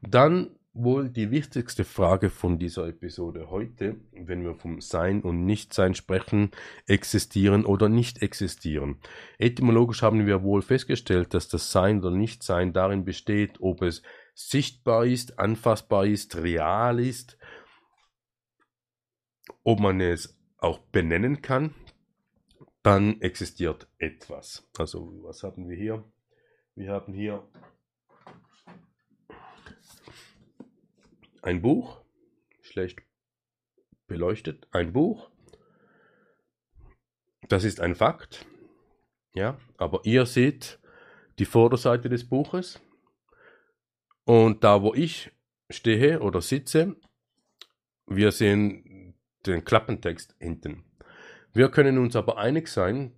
[0.00, 5.94] Dann wohl die wichtigste Frage von dieser Episode heute, wenn wir vom Sein und Nichtsein
[5.94, 6.50] sprechen,
[6.86, 8.98] existieren oder nicht existieren.
[9.38, 14.02] Etymologisch haben wir wohl festgestellt, dass das Sein oder Nichtsein darin besteht, ob es
[14.34, 17.36] sichtbar ist, anfassbar ist, real ist,
[19.62, 21.74] ob man es auch benennen kann,
[22.82, 24.68] dann existiert etwas.
[24.78, 26.04] Also was haben wir hier?
[26.74, 27.46] Wir haben hier
[31.42, 32.00] ein Buch,
[32.62, 33.02] schlecht
[34.06, 35.30] beleuchtet, ein Buch.
[37.48, 38.46] Das ist ein Fakt,
[39.34, 40.78] ja, aber ihr seht
[41.38, 42.80] die Vorderseite des Buches
[44.24, 45.32] und da, wo ich
[45.70, 46.96] stehe oder sitze,
[48.06, 49.14] wir sehen
[49.46, 50.84] den Klappentext hinten.
[51.52, 53.12] Wir können uns aber einig sein,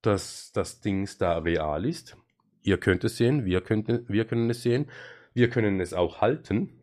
[0.00, 2.16] dass das Ding da real ist.
[2.62, 4.90] Ihr könnt es sehen, wir, könnt, wir können es sehen,
[5.34, 6.81] wir können es auch halten.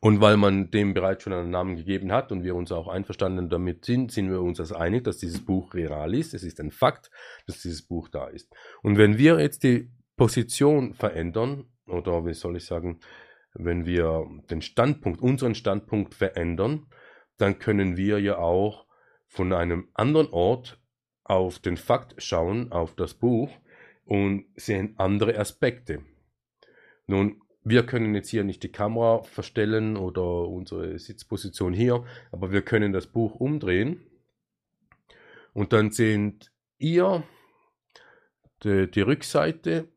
[0.00, 3.48] Und weil man dem bereits schon einen Namen gegeben hat und wir uns auch einverstanden
[3.48, 6.34] damit sind, sind wir uns also einig, dass dieses Buch real ist.
[6.34, 7.10] Es ist ein Fakt,
[7.46, 8.52] dass dieses Buch da ist.
[8.82, 13.00] Und wenn wir jetzt die Position verändern, oder wie soll ich sagen,
[13.54, 16.86] wenn wir den Standpunkt, unseren Standpunkt verändern,
[17.38, 18.86] dann können wir ja auch
[19.26, 20.80] von einem anderen Ort
[21.24, 23.50] auf den Fakt schauen, auf das Buch
[24.04, 26.02] und sehen andere Aspekte.
[27.06, 32.62] Nun, wir können jetzt hier nicht die Kamera verstellen oder unsere Sitzposition hier, aber wir
[32.62, 34.00] können das Buch umdrehen
[35.52, 37.24] und dann seht ihr
[38.62, 39.88] die, die Rückseite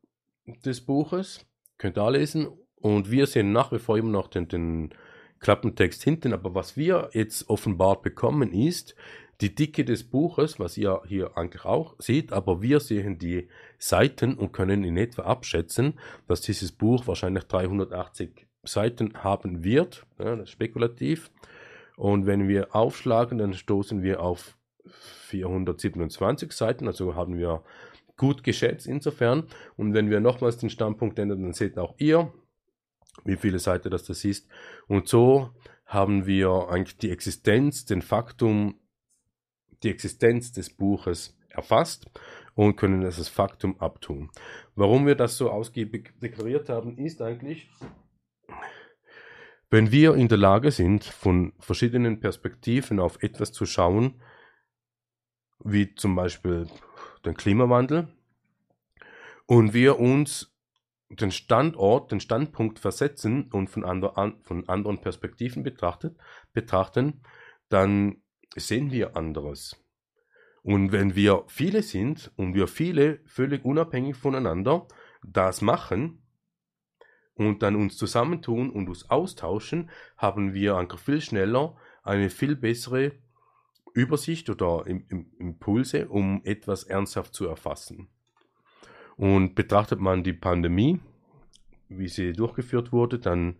[0.65, 1.45] des Buches
[1.77, 2.47] könnt ihr lesen.
[2.75, 4.93] Und wir sehen nach wie vor immer noch den, den
[5.39, 6.33] Klappentext hinten.
[6.33, 8.95] Aber was wir jetzt offenbart bekommen ist,
[9.41, 14.33] die Dicke des Buches, was ihr hier eigentlich auch seht, aber wir sehen die Seiten
[14.33, 20.05] und können in etwa abschätzen, dass dieses Buch wahrscheinlich 380 Seiten haben wird.
[20.19, 21.31] Ja, das ist spekulativ.
[21.95, 24.57] Und wenn wir aufschlagen, dann stoßen wir auf
[25.27, 27.63] 427 Seiten, also haben wir
[28.17, 29.43] gut geschätzt insofern.
[29.77, 32.31] Und wenn wir nochmals den Standpunkt ändern, dann seht auch ihr,
[33.23, 34.47] wie viele Seiten das das ist.
[34.87, 35.51] Und so
[35.85, 38.75] haben wir eigentlich die Existenz, den Faktum
[39.83, 42.09] die Existenz des Buches erfasst
[42.55, 44.29] und können es als Faktum abtun.
[44.75, 47.69] Warum wir das so ausgiebig deklariert haben, ist eigentlich,
[49.69, 54.21] wenn wir in der Lage sind, von verschiedenen Perspektiven auf etwas zu schauen,
[55.63, 56.67] wie zum Beispiel
[57.25, 58.07] den Klimawandel,
[59.45, 60.55] und wir uns
[61.09, 66.15] den Standort, den Standpunkt versetzen und von, andre, von anderen Perspektiven betrachtet,
[66.53, 67.21] betrachten,
[67.67, 68.21] dann
[68.55, 69.75] sehen wir anderes.
[70.61, 74.87] Und wenn wir viele sind und wir viele völlig unabhängig voneinander
[75.23, 76.21] das machen
[77.35, 83.13] und dann uns zusammentun und uns austauschen, haben wir einfach viel schneller eine viel bessere
[83.93, 88.09] Übersicht oder Impulse, um etwas ernsthaft zu erfassen.
[89.15, 90.99] Und betrachtet man die Pandemie,
[91.89, 93.57] wie sie durchgeführt wurde, dann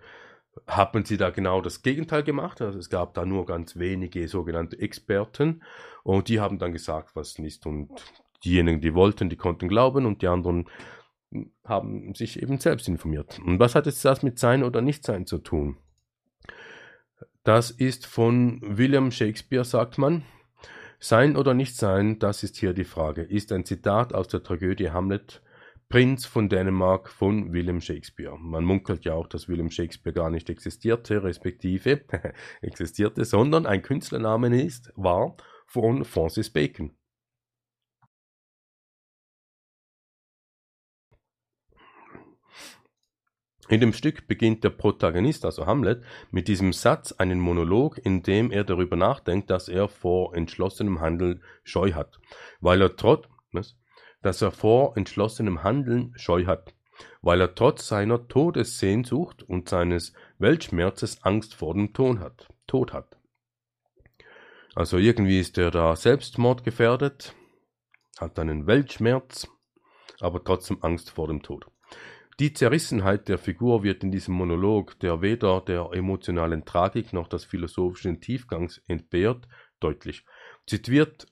[0.68, 2.62] haben sie da genau das Gegenteil gemacht.
[2.62, 5.64] Also es gab da nur ganz wenige sogenannte Experten
[6.04, 7.66] und die haben dann gesagt, was nicht.
[7.66, 7.90] Und
[8.44, 10.70] diejenigen, die wollten, die konnten glauben und die anderen
[11.64, 13.40] haben sich eben selbst informiert.
[13.40, 15.78] Und was hat jetzt das mit Sein oder Nichtsein zu tun?
[17.44, 20.24] Das ist von William Shakespeare, sagt man.
[21.00, 23.22] Sein oder nicht sein, das ist hier die Frage.
[23.22, 25.42] Ist ein Zitat aus der Tragödie Hamlet
[25.90, 28.38] Prinz von Dänemark von William Shakespeare.
[28.38, 32.02] Man munkelt ja auch, dass William Shakespeare gar nicht existierte, respektive
[32.62, 35.36] existierte, sondern ein Künstlername ist, war
[35.66, 36.96] von Francis Bacon.
[43.68, 48.52] In dem Stück beginnt der Protagonist, also Hamlet, mit diesem Satz einen Monolog, in dem
[48.52, 52.20] er darüber nachdenkt, dass er vor entschlossenem Handeln Scheu hat,
[52.62, 53.28] weil er trotz,
[54.22, 56.74] dass er vor entschlossenem Handeln Scheu hat,
[57.22, 62.48] weil er trotz seiner Todessehnsucht und seines Weltschmerzes Angst vor dem Tod hat.
[62.68, 63.18] Tod hat.
[64.76, 67.34] Also irgendwie ist er da selbstmordgefährdet,
[68.20, 69.48] hat einen Weltschmerz,
[70.20, 71.66] aber trotzdem Angst vor dem Tod.
[72.40, 77.44] Die Zerrissenheit der Figur wird in diesem Monolog, der weder der emotionalen Tragik noch des
[77.44, 79.46] philosophischen Tiefgangs entbehrt,
[79.82, 80.24] deutlich.
[80.66, 81.28] Zitiert,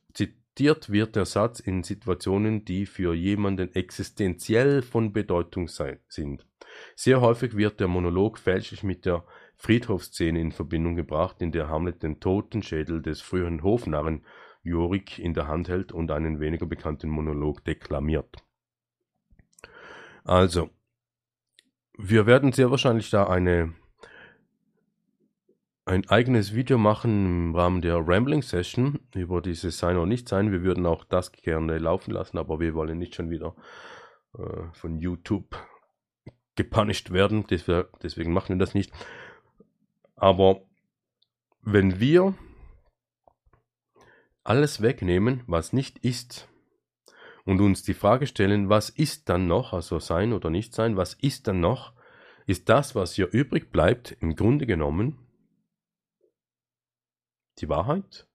[0.57, 6.47] Zitiert wird der Satz in Situationen, die für jemanden existenziell von Bedeutung sind.
[6.95, 9.23] Sehr häufig wird der Monolog fälschlich mit der
[9.57, 14.25] Friedhofsszene in Verbindung gebracht, in der Hamlet den Totenschädel des früheren Hofnarren
[14.63, 18.43] Jorik in der Hand hält und einen weniger bekannten Monolog deklamiert.
[20.23, 20.71] Also,
[21.99, 23.75] wir werden sehr wahrscheinlich da eine
[25.87, 30.51] ein eigenes Video machen im Rahmen der Rambling Session über dieses Sein oder Nicht-Sein.
[30.51, 33.55] Wir würden auch das gerne laufen lassen, aber wir wollen nicht schon wieder
[34.37, 35.55] äh, von YouTube
[36.55, 37.45] gepunished werden.
[37.47, 38.91] Deswegen machen wir das nicht.
[40.17, 40.61] Aber
[41.61, 42.33] wenn wir
[44.43, 46.49] alles wegnehmen, was nicht ist,
[47.45, 51.13] und uns die Frage stellen, was ist dann noch, also sein oder nicht sein, was
[51.13, 51.93] ist dann noch,
[52.45, 55.26] ist das, was hier übrig bleibt, im Grunde genommen
[57.59, 58.27] die Wahrheit?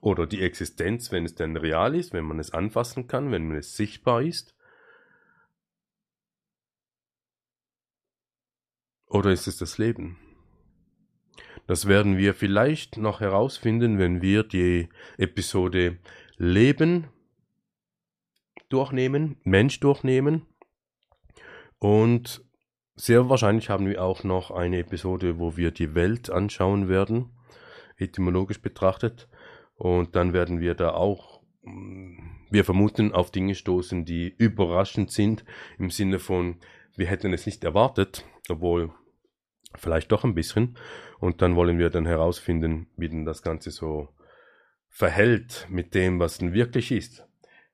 [0.00, 3.76] Oder die Existenz, wenn es denn real ist, wenn man es anfassen kann, wenn es
[3.76, 4.54] sichtbar ist?
[9.06, 10.18] Oder ist es das Leben?
[11.66, 15.98] Das werden wir vielleicht noch herausfinden, wenn wir die Episode
[16.36, 17.08] Leben
[18.68, 20.46] durchnehmen, Mensch durchnehmen.
[21.78, 22.45] Und
[22.96, 27.30] sehr wahrscheinlich haben wir auch noch eine Episode, wo wir die Welt anschauen werden,
[27.98, 29.28] etymologisch betrachtet.
[29.76, 32.18] Und dann werden wir da auch, mm,
[32.50, 35.44] wir vermuten, auf Dinge stoßen, die überraschend sind,
[35.78, 36.56] im Sinne von,
[36.96, 38.90] wir hätten es nicht erwartet, obwohl
[39.74, 40.78] vielleicht doch ein bisschen.
[41.18, 44.08] Und dann wollen wir dann herausfinden, wie denn das Ganze so
[44.88, 47.26] verhält mit dem, was denn wirklich ist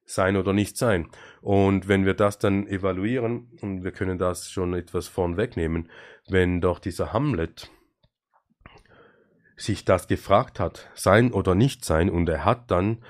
[0.05, 1.09] sein oder nicht sein.
[1.41, 5.91] Und wenn wir das dann evaluieren, und wir können das schon etwas vorn wegnehmen,
[6.29, 7.71] wenn doch dieser Hamlet
[9.57, 13.05] sich das gefragt hat, sein oder nicht sein, und er hat dann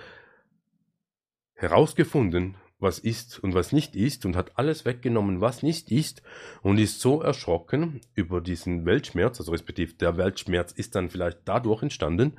[1.54, 6.22] herausgefunden, was ist und was nicht ist und hat alles weggenommen, was nicht ist
[6.62, 11.82] und ist so erschrocken über diesen Weltschmerz, also respektive der Weltschmerz ist dann vielleicht dadurch
[11.82, 12.36] entstanden,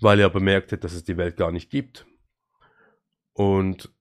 [0.00, 2.06] weil er bemerkt hat, dass es die Welt gar nicht gibt.
[3.38, 3.92] Und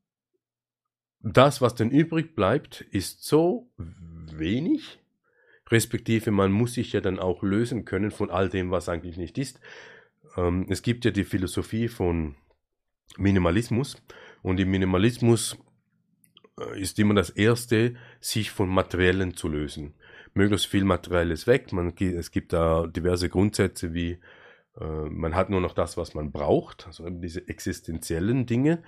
[1.20, 4.98] das, was dann übrig bleibt, ist so wenig,
[5.70, 9.38] respektive man muss sich ja dann auch lösen können von all dem, was eigentlich nicht
[9.38, 9.60] ist.
[10.38, 12.34] Ähm, es gibt ja die Philosophie von
[13.18, 14.02] Minimalismus
[14.42, 15.56] und im Minimalismus
[16.60, 19.94] äh, ist immer das Erste, sich von Materiellen zu lösen.
[20.34, 21.72] Möglichst viel Materielles weg.
[21.74, 24.18] Man, es gibt da diverse Grundsätze wie
[24.82, 28.82] äh, man hat nur noch das, was man braucht, also diese existenziellen Dinge.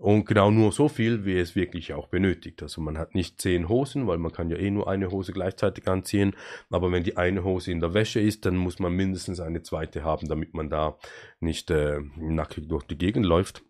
[0.00, 2.62] Und genau nur so viel, wie es wirklich auch benötigt.
[2.62, 5.86] Also man hat nicht zehn Hosen, weil man kann ja eh nur eine Hose gleichzeitig
[5.88, 6.34] anziehen.
[6.70, 10.02] Aber wenn die eine Hose in der Wäsche ist, dann muss man mindestens eine zweite
[10.02, 10.96] haben, damit man da
[11.38, 13.62] nicht äh, nackig durch die Gegend läuft.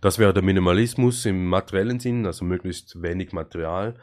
[0.00, 3.94] Das wäre der Minimalismus im materiellen Sinn, also möglichst wenig Material,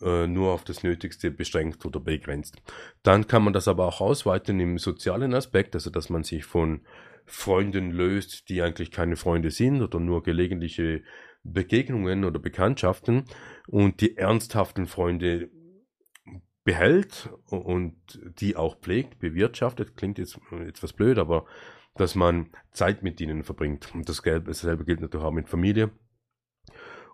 [0.00, 2.56] äh, nur auf das Nötigste beschränkt oder begrenzt.
[3.02, 6.82] Dann kann man das aber auch ausweiten im sozialen Aspekt, also dass man sich von
[7.26, 11.02] Freunden löst, die eigentlich keine Freunde sind oder nur gelegentliche
[11.44, 13.24] Begegnungen oder Bekanntschaften
[13.66, 15.50] und die ernsthaften Freunde
[16.64, 19.96] behält und die auch pflegt, bewirtschaftet.
[19.96, 21.46] Klingt jetzt etwas blöd, aber
[21.94, 23.94] dass man Zeit mit ihnen verbringt.
[23.94, 25.90] Und das dasselbe gilt natürlich auch mit Familie.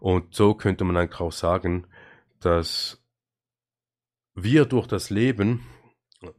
[0.00, 1.86] Und so könnte man eigentlich auch sagen,
[2.40, 3.02] dass
[4.34, 5.66] wir durch das Leben,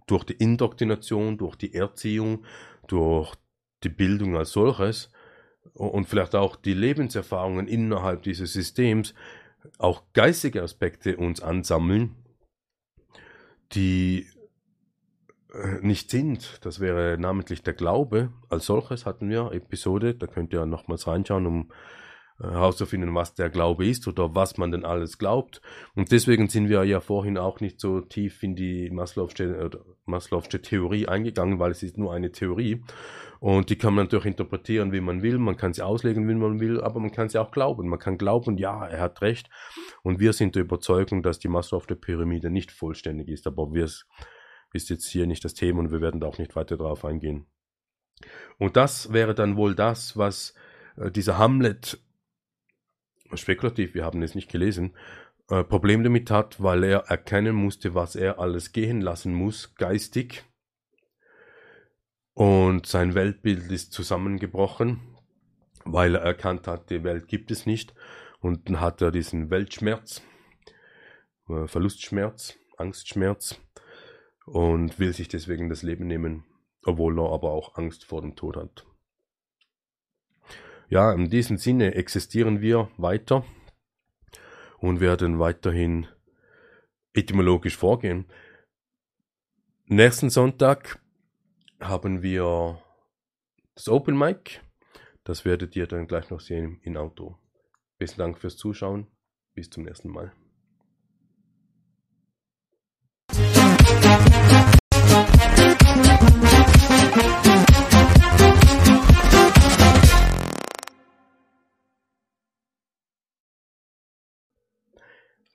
[0.07, 2.45] durch die Indoktrination, durch die Erziehung,
[2.87, 3.35] durch
[3.83, 5.11] die Bildung als solches
[5.73, 9.13] und vielleicht auch die Lebenserfahrungen innerhalb dieses Systems
[9.77, 12.15] auch geistige Aspekte uns ansammeln,
[13.73, 14.27] die
[15.53, 16.59] äh, nicht sind.
[16.65, 18.31] Das wäre namentlich der Glaube.
[18.49, 21.71] Als solches hatten wir Episode, da könnt ihr nochmals reinschauen, um
[22.39, 25.61] herauszufinden, was der Glaube ist oder was man denn alles glaubt.
[25.95, 29.71] Und deswegen sind wir ja vorhin auch nicht so tief in die Maslow'sche,
[30.05, 32.83] Maslow'sche Theorie eingegangen, weil es ist nur eine Theorie.
[33.39, 35.37] Und die kann man natürlich interpretieren, wie man will.
[35.37, 37.87] Man kann sie auslegen, wie man will, aber man kann sie auch glauben.
[37.87, 39.49] Man kann glauben, ja, er hat recht.
[40.03, 43.47] Und wir sind der Überzeugung, dass die Maslow'sche Pyramide nicht vollständig ist.
[43.47, 43.87] Aber wir
[44.73, 47.47] ist jetzt hier nicht das Thema und wir werden da auch nicht weiter drauf eingehen.
[48.57, 50.53] Und das wäre dann wohl das, was
[50.97, 51.99] äh, dieser Hamlet
[53.33, 54.93] spekulativ, wir haben es nicht gelesen,
[55.49, 60.43] äh, Problem damit hat, weil er erkennen musste, was er alles gehen lassen muss, geistig.
[62.33, 65.01] Und sein Weltbild ist zusammengebrochen,
[65.85, 67.93] weil er erkannt hat, die Welt gibt es nicht.
[68.39, 70.21] Und dann hat er diesen Weltschmerz,
[71.49, 73.59] äh, Verlustschmerz, Angstschmerz
[74.45, 76.45] und will sich deswegen das Leben nehmen,
[76.85, 78.85] obwohl er aber auch Angst vor dem Tod hat.
[80.89, 83.45] Ja, in diesem Sinne existieren wir weiter
[84.79, 86.07] und werden weiterhin
[87.13, 88.25] etymologisch vorgehen.
[89.85, 90.99] Nächsten Sonntag
[91.79, 92.81] haben wir
[93.75, 94.61] das Open Mic.
[95.23, 97.37] Das werdet ihr dann gleich noch sehen in Auto.
[97.99, 99.07] Besten Dank fürs Zuschauen.
[99.53, 100.33] Bis zum nächsten Mal.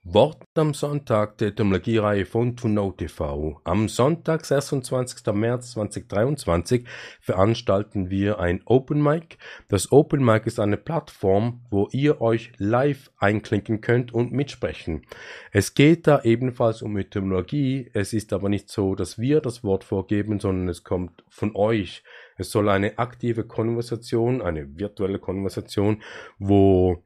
[0.07, 3.59] Wort am Sonntag der Etymologiereihe von Tunau TV.
[3.65, 5.33] Am Sonntag, 26.
[5.33, 6.85] März 2023,
[7.23, 9.39] veranstalten wir ein Open Mic.
[9.69, 15.07] Das Open Mic ist eine Plattform, wo ihr euch live einklinken könnt und mitsprechen.
[15.53, 17.89] Es geht da ebenfalls um Etymologie.
[17.95, 22.05] Es ist aber nicht so, dass wir das Wort vorgeben, sondern es kommt von euch.
[22.37, 26.03] Es soll eine aktive Konversation, eine virtuelle Konversation,
[26.39, 27.03] wo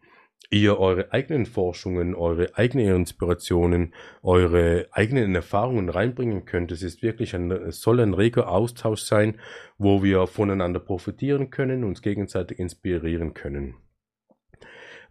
[0.51, 6.72] ihr eure eigenen Forschungen, eure eigenen Inspirationen, eure eigenen Erfahrungen reinbringen könnt.
[6.72, 9.38] Es ist wirklich ein, es soll ein reger Austausch sein,
[9.76, 13.74] wo wir voneinander profitieren können, uns gegenseitig inspirieren können.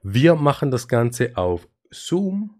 [0.01, 2.55] Wir machen das Ganze auf Zoom,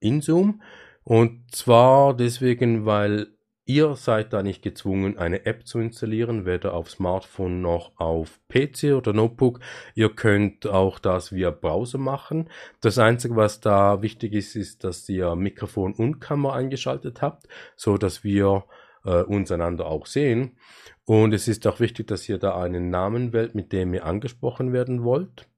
[0.00, 0.62] in Zoom,
[1.04, 3.28] und zwar deswegen, weil
[3.64, 8.94] Ihr seid da nicht gezwungen, eine App zu installieren, weder auf Smartphone noch auf PC
[8.96, 9.60] oder Notebook.
[9.94, 12.50] Ihr könnt auch das via Browser machen.
[12.80, 17.46] Das Einzige, was da wichtig ist, ist, dass ihr Mikrofon und Kamera eingeschaltet habt,
[17.76, 18.64] so dass wir
[19.04, 20.56] äh, uns einander auch sehen.
[21.04, 24.72] Und es ist auch wichtig, dass ihr da einen Namen wählt, mit dem ihr angesprochen
[24.72, 25.48] werden wollt.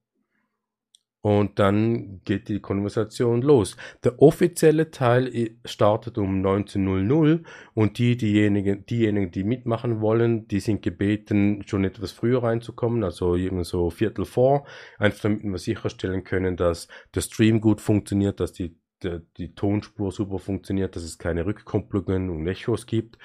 [1.25, 3.77] Und dann geht die Konversation los.
[4.03, 10.83] Der offizielle Teil startet um 19.00 und die, diejenigen, diejenigen, die mitmachen wollen, die sind
[10.83, 14.67] gebeten, schon etwas früher reinzukommen, also irgend so Viertel vor,
[14.99, 20.11] einfach damit wir sicherstellen können, dass der Stream gut funktioniert, dass die, die, die Tonspur
[20.11, 23.17] super funktioniert, dass es keine Rückkopplungen und Echos gibt.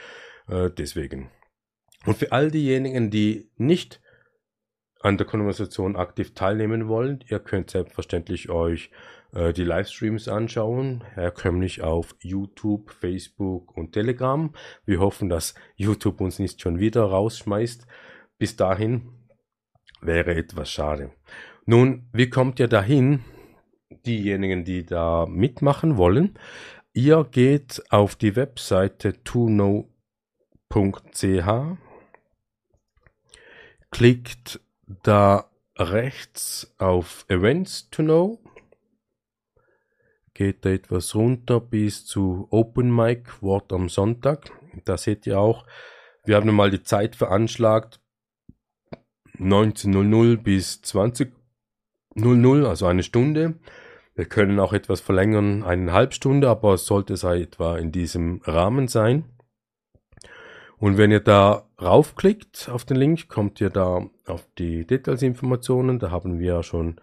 [0.49, 1.29] Äh, deswegen.
[2.07, 4.01] Und für all diejenigen, die nicht
[5.01, 8.91] an der Konversation aktiv teilnehmen wollt, ihr könnt selbstverständlich euch
[9.33, 14.53] äh, die Livestreams anschauen, herkömmlich auf YouTube, Facebook und Telegram.
[14.85, 17.87] Wir hoffen, dass YouTube uns nicht schon wieder rausschmeißt.
[18.39, 19.11] Bis dahin
[20.03, 21.13] wäre etwas schade.
[21.65, 23.25] Nun, wie kommt ihr dahin?
[24.07, 26.39] Diejenigen, die da mitmachen wollen,
[26.93, 29.89] ihr geht auf die Webseite tuno.ch,
[33.91, 34.61] klickt
[35.03, 38.39] da rechts auf Events to Know
[40.35, 44.51] geht da etwas runter bis zu Open Mic Wort am Sonntag.
[44.85, 45.67] Da seht ihr auch,
[46.25, 48.01] wir haben mal die Zeit veranschlagt
[49.39, 53.59] 19.00 bis 20.00, also eine Stunde.
[54.15, 58.89] Wir können auch etwas verlängern, eineinhalb Stunde, aber es sollte es etwa in diesem Rahmen
[58.89, 59.25] sein.
[60.81, 65.99] Und wenn ihr da raufklickt auf den Link, kommt ihr da auf die Detailsinformationen.
[65.99, 66.99] Da haben wir ja schon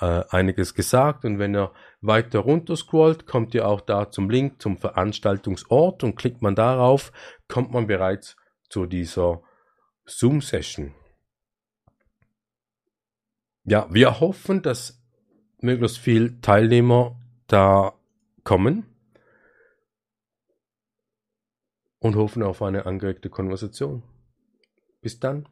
[0.00, 1.24] äh, einiges gesagt.
[1.24, 1.70] Und wenn ihr
[2.00, 7.12] weiter runter scrollt, kommt ihr auch da zum Link zum Veranstaltungsort und klickt man darauf,
[7.46, 8.36] kommt man bereits
[8.68, 9.40] zu dieser
[10.04, 10.92] Zoom-Session.
[13.62, 15.00] Ja, wir hoffen, dass
[15.60, 17.92] möglichst viel Teilnehmer da
[18.42, 18.91] kommen
[22.02, 24.02] und hoffen auf eine angeregte Konversation.
[25.00, 25.46] Bis dann.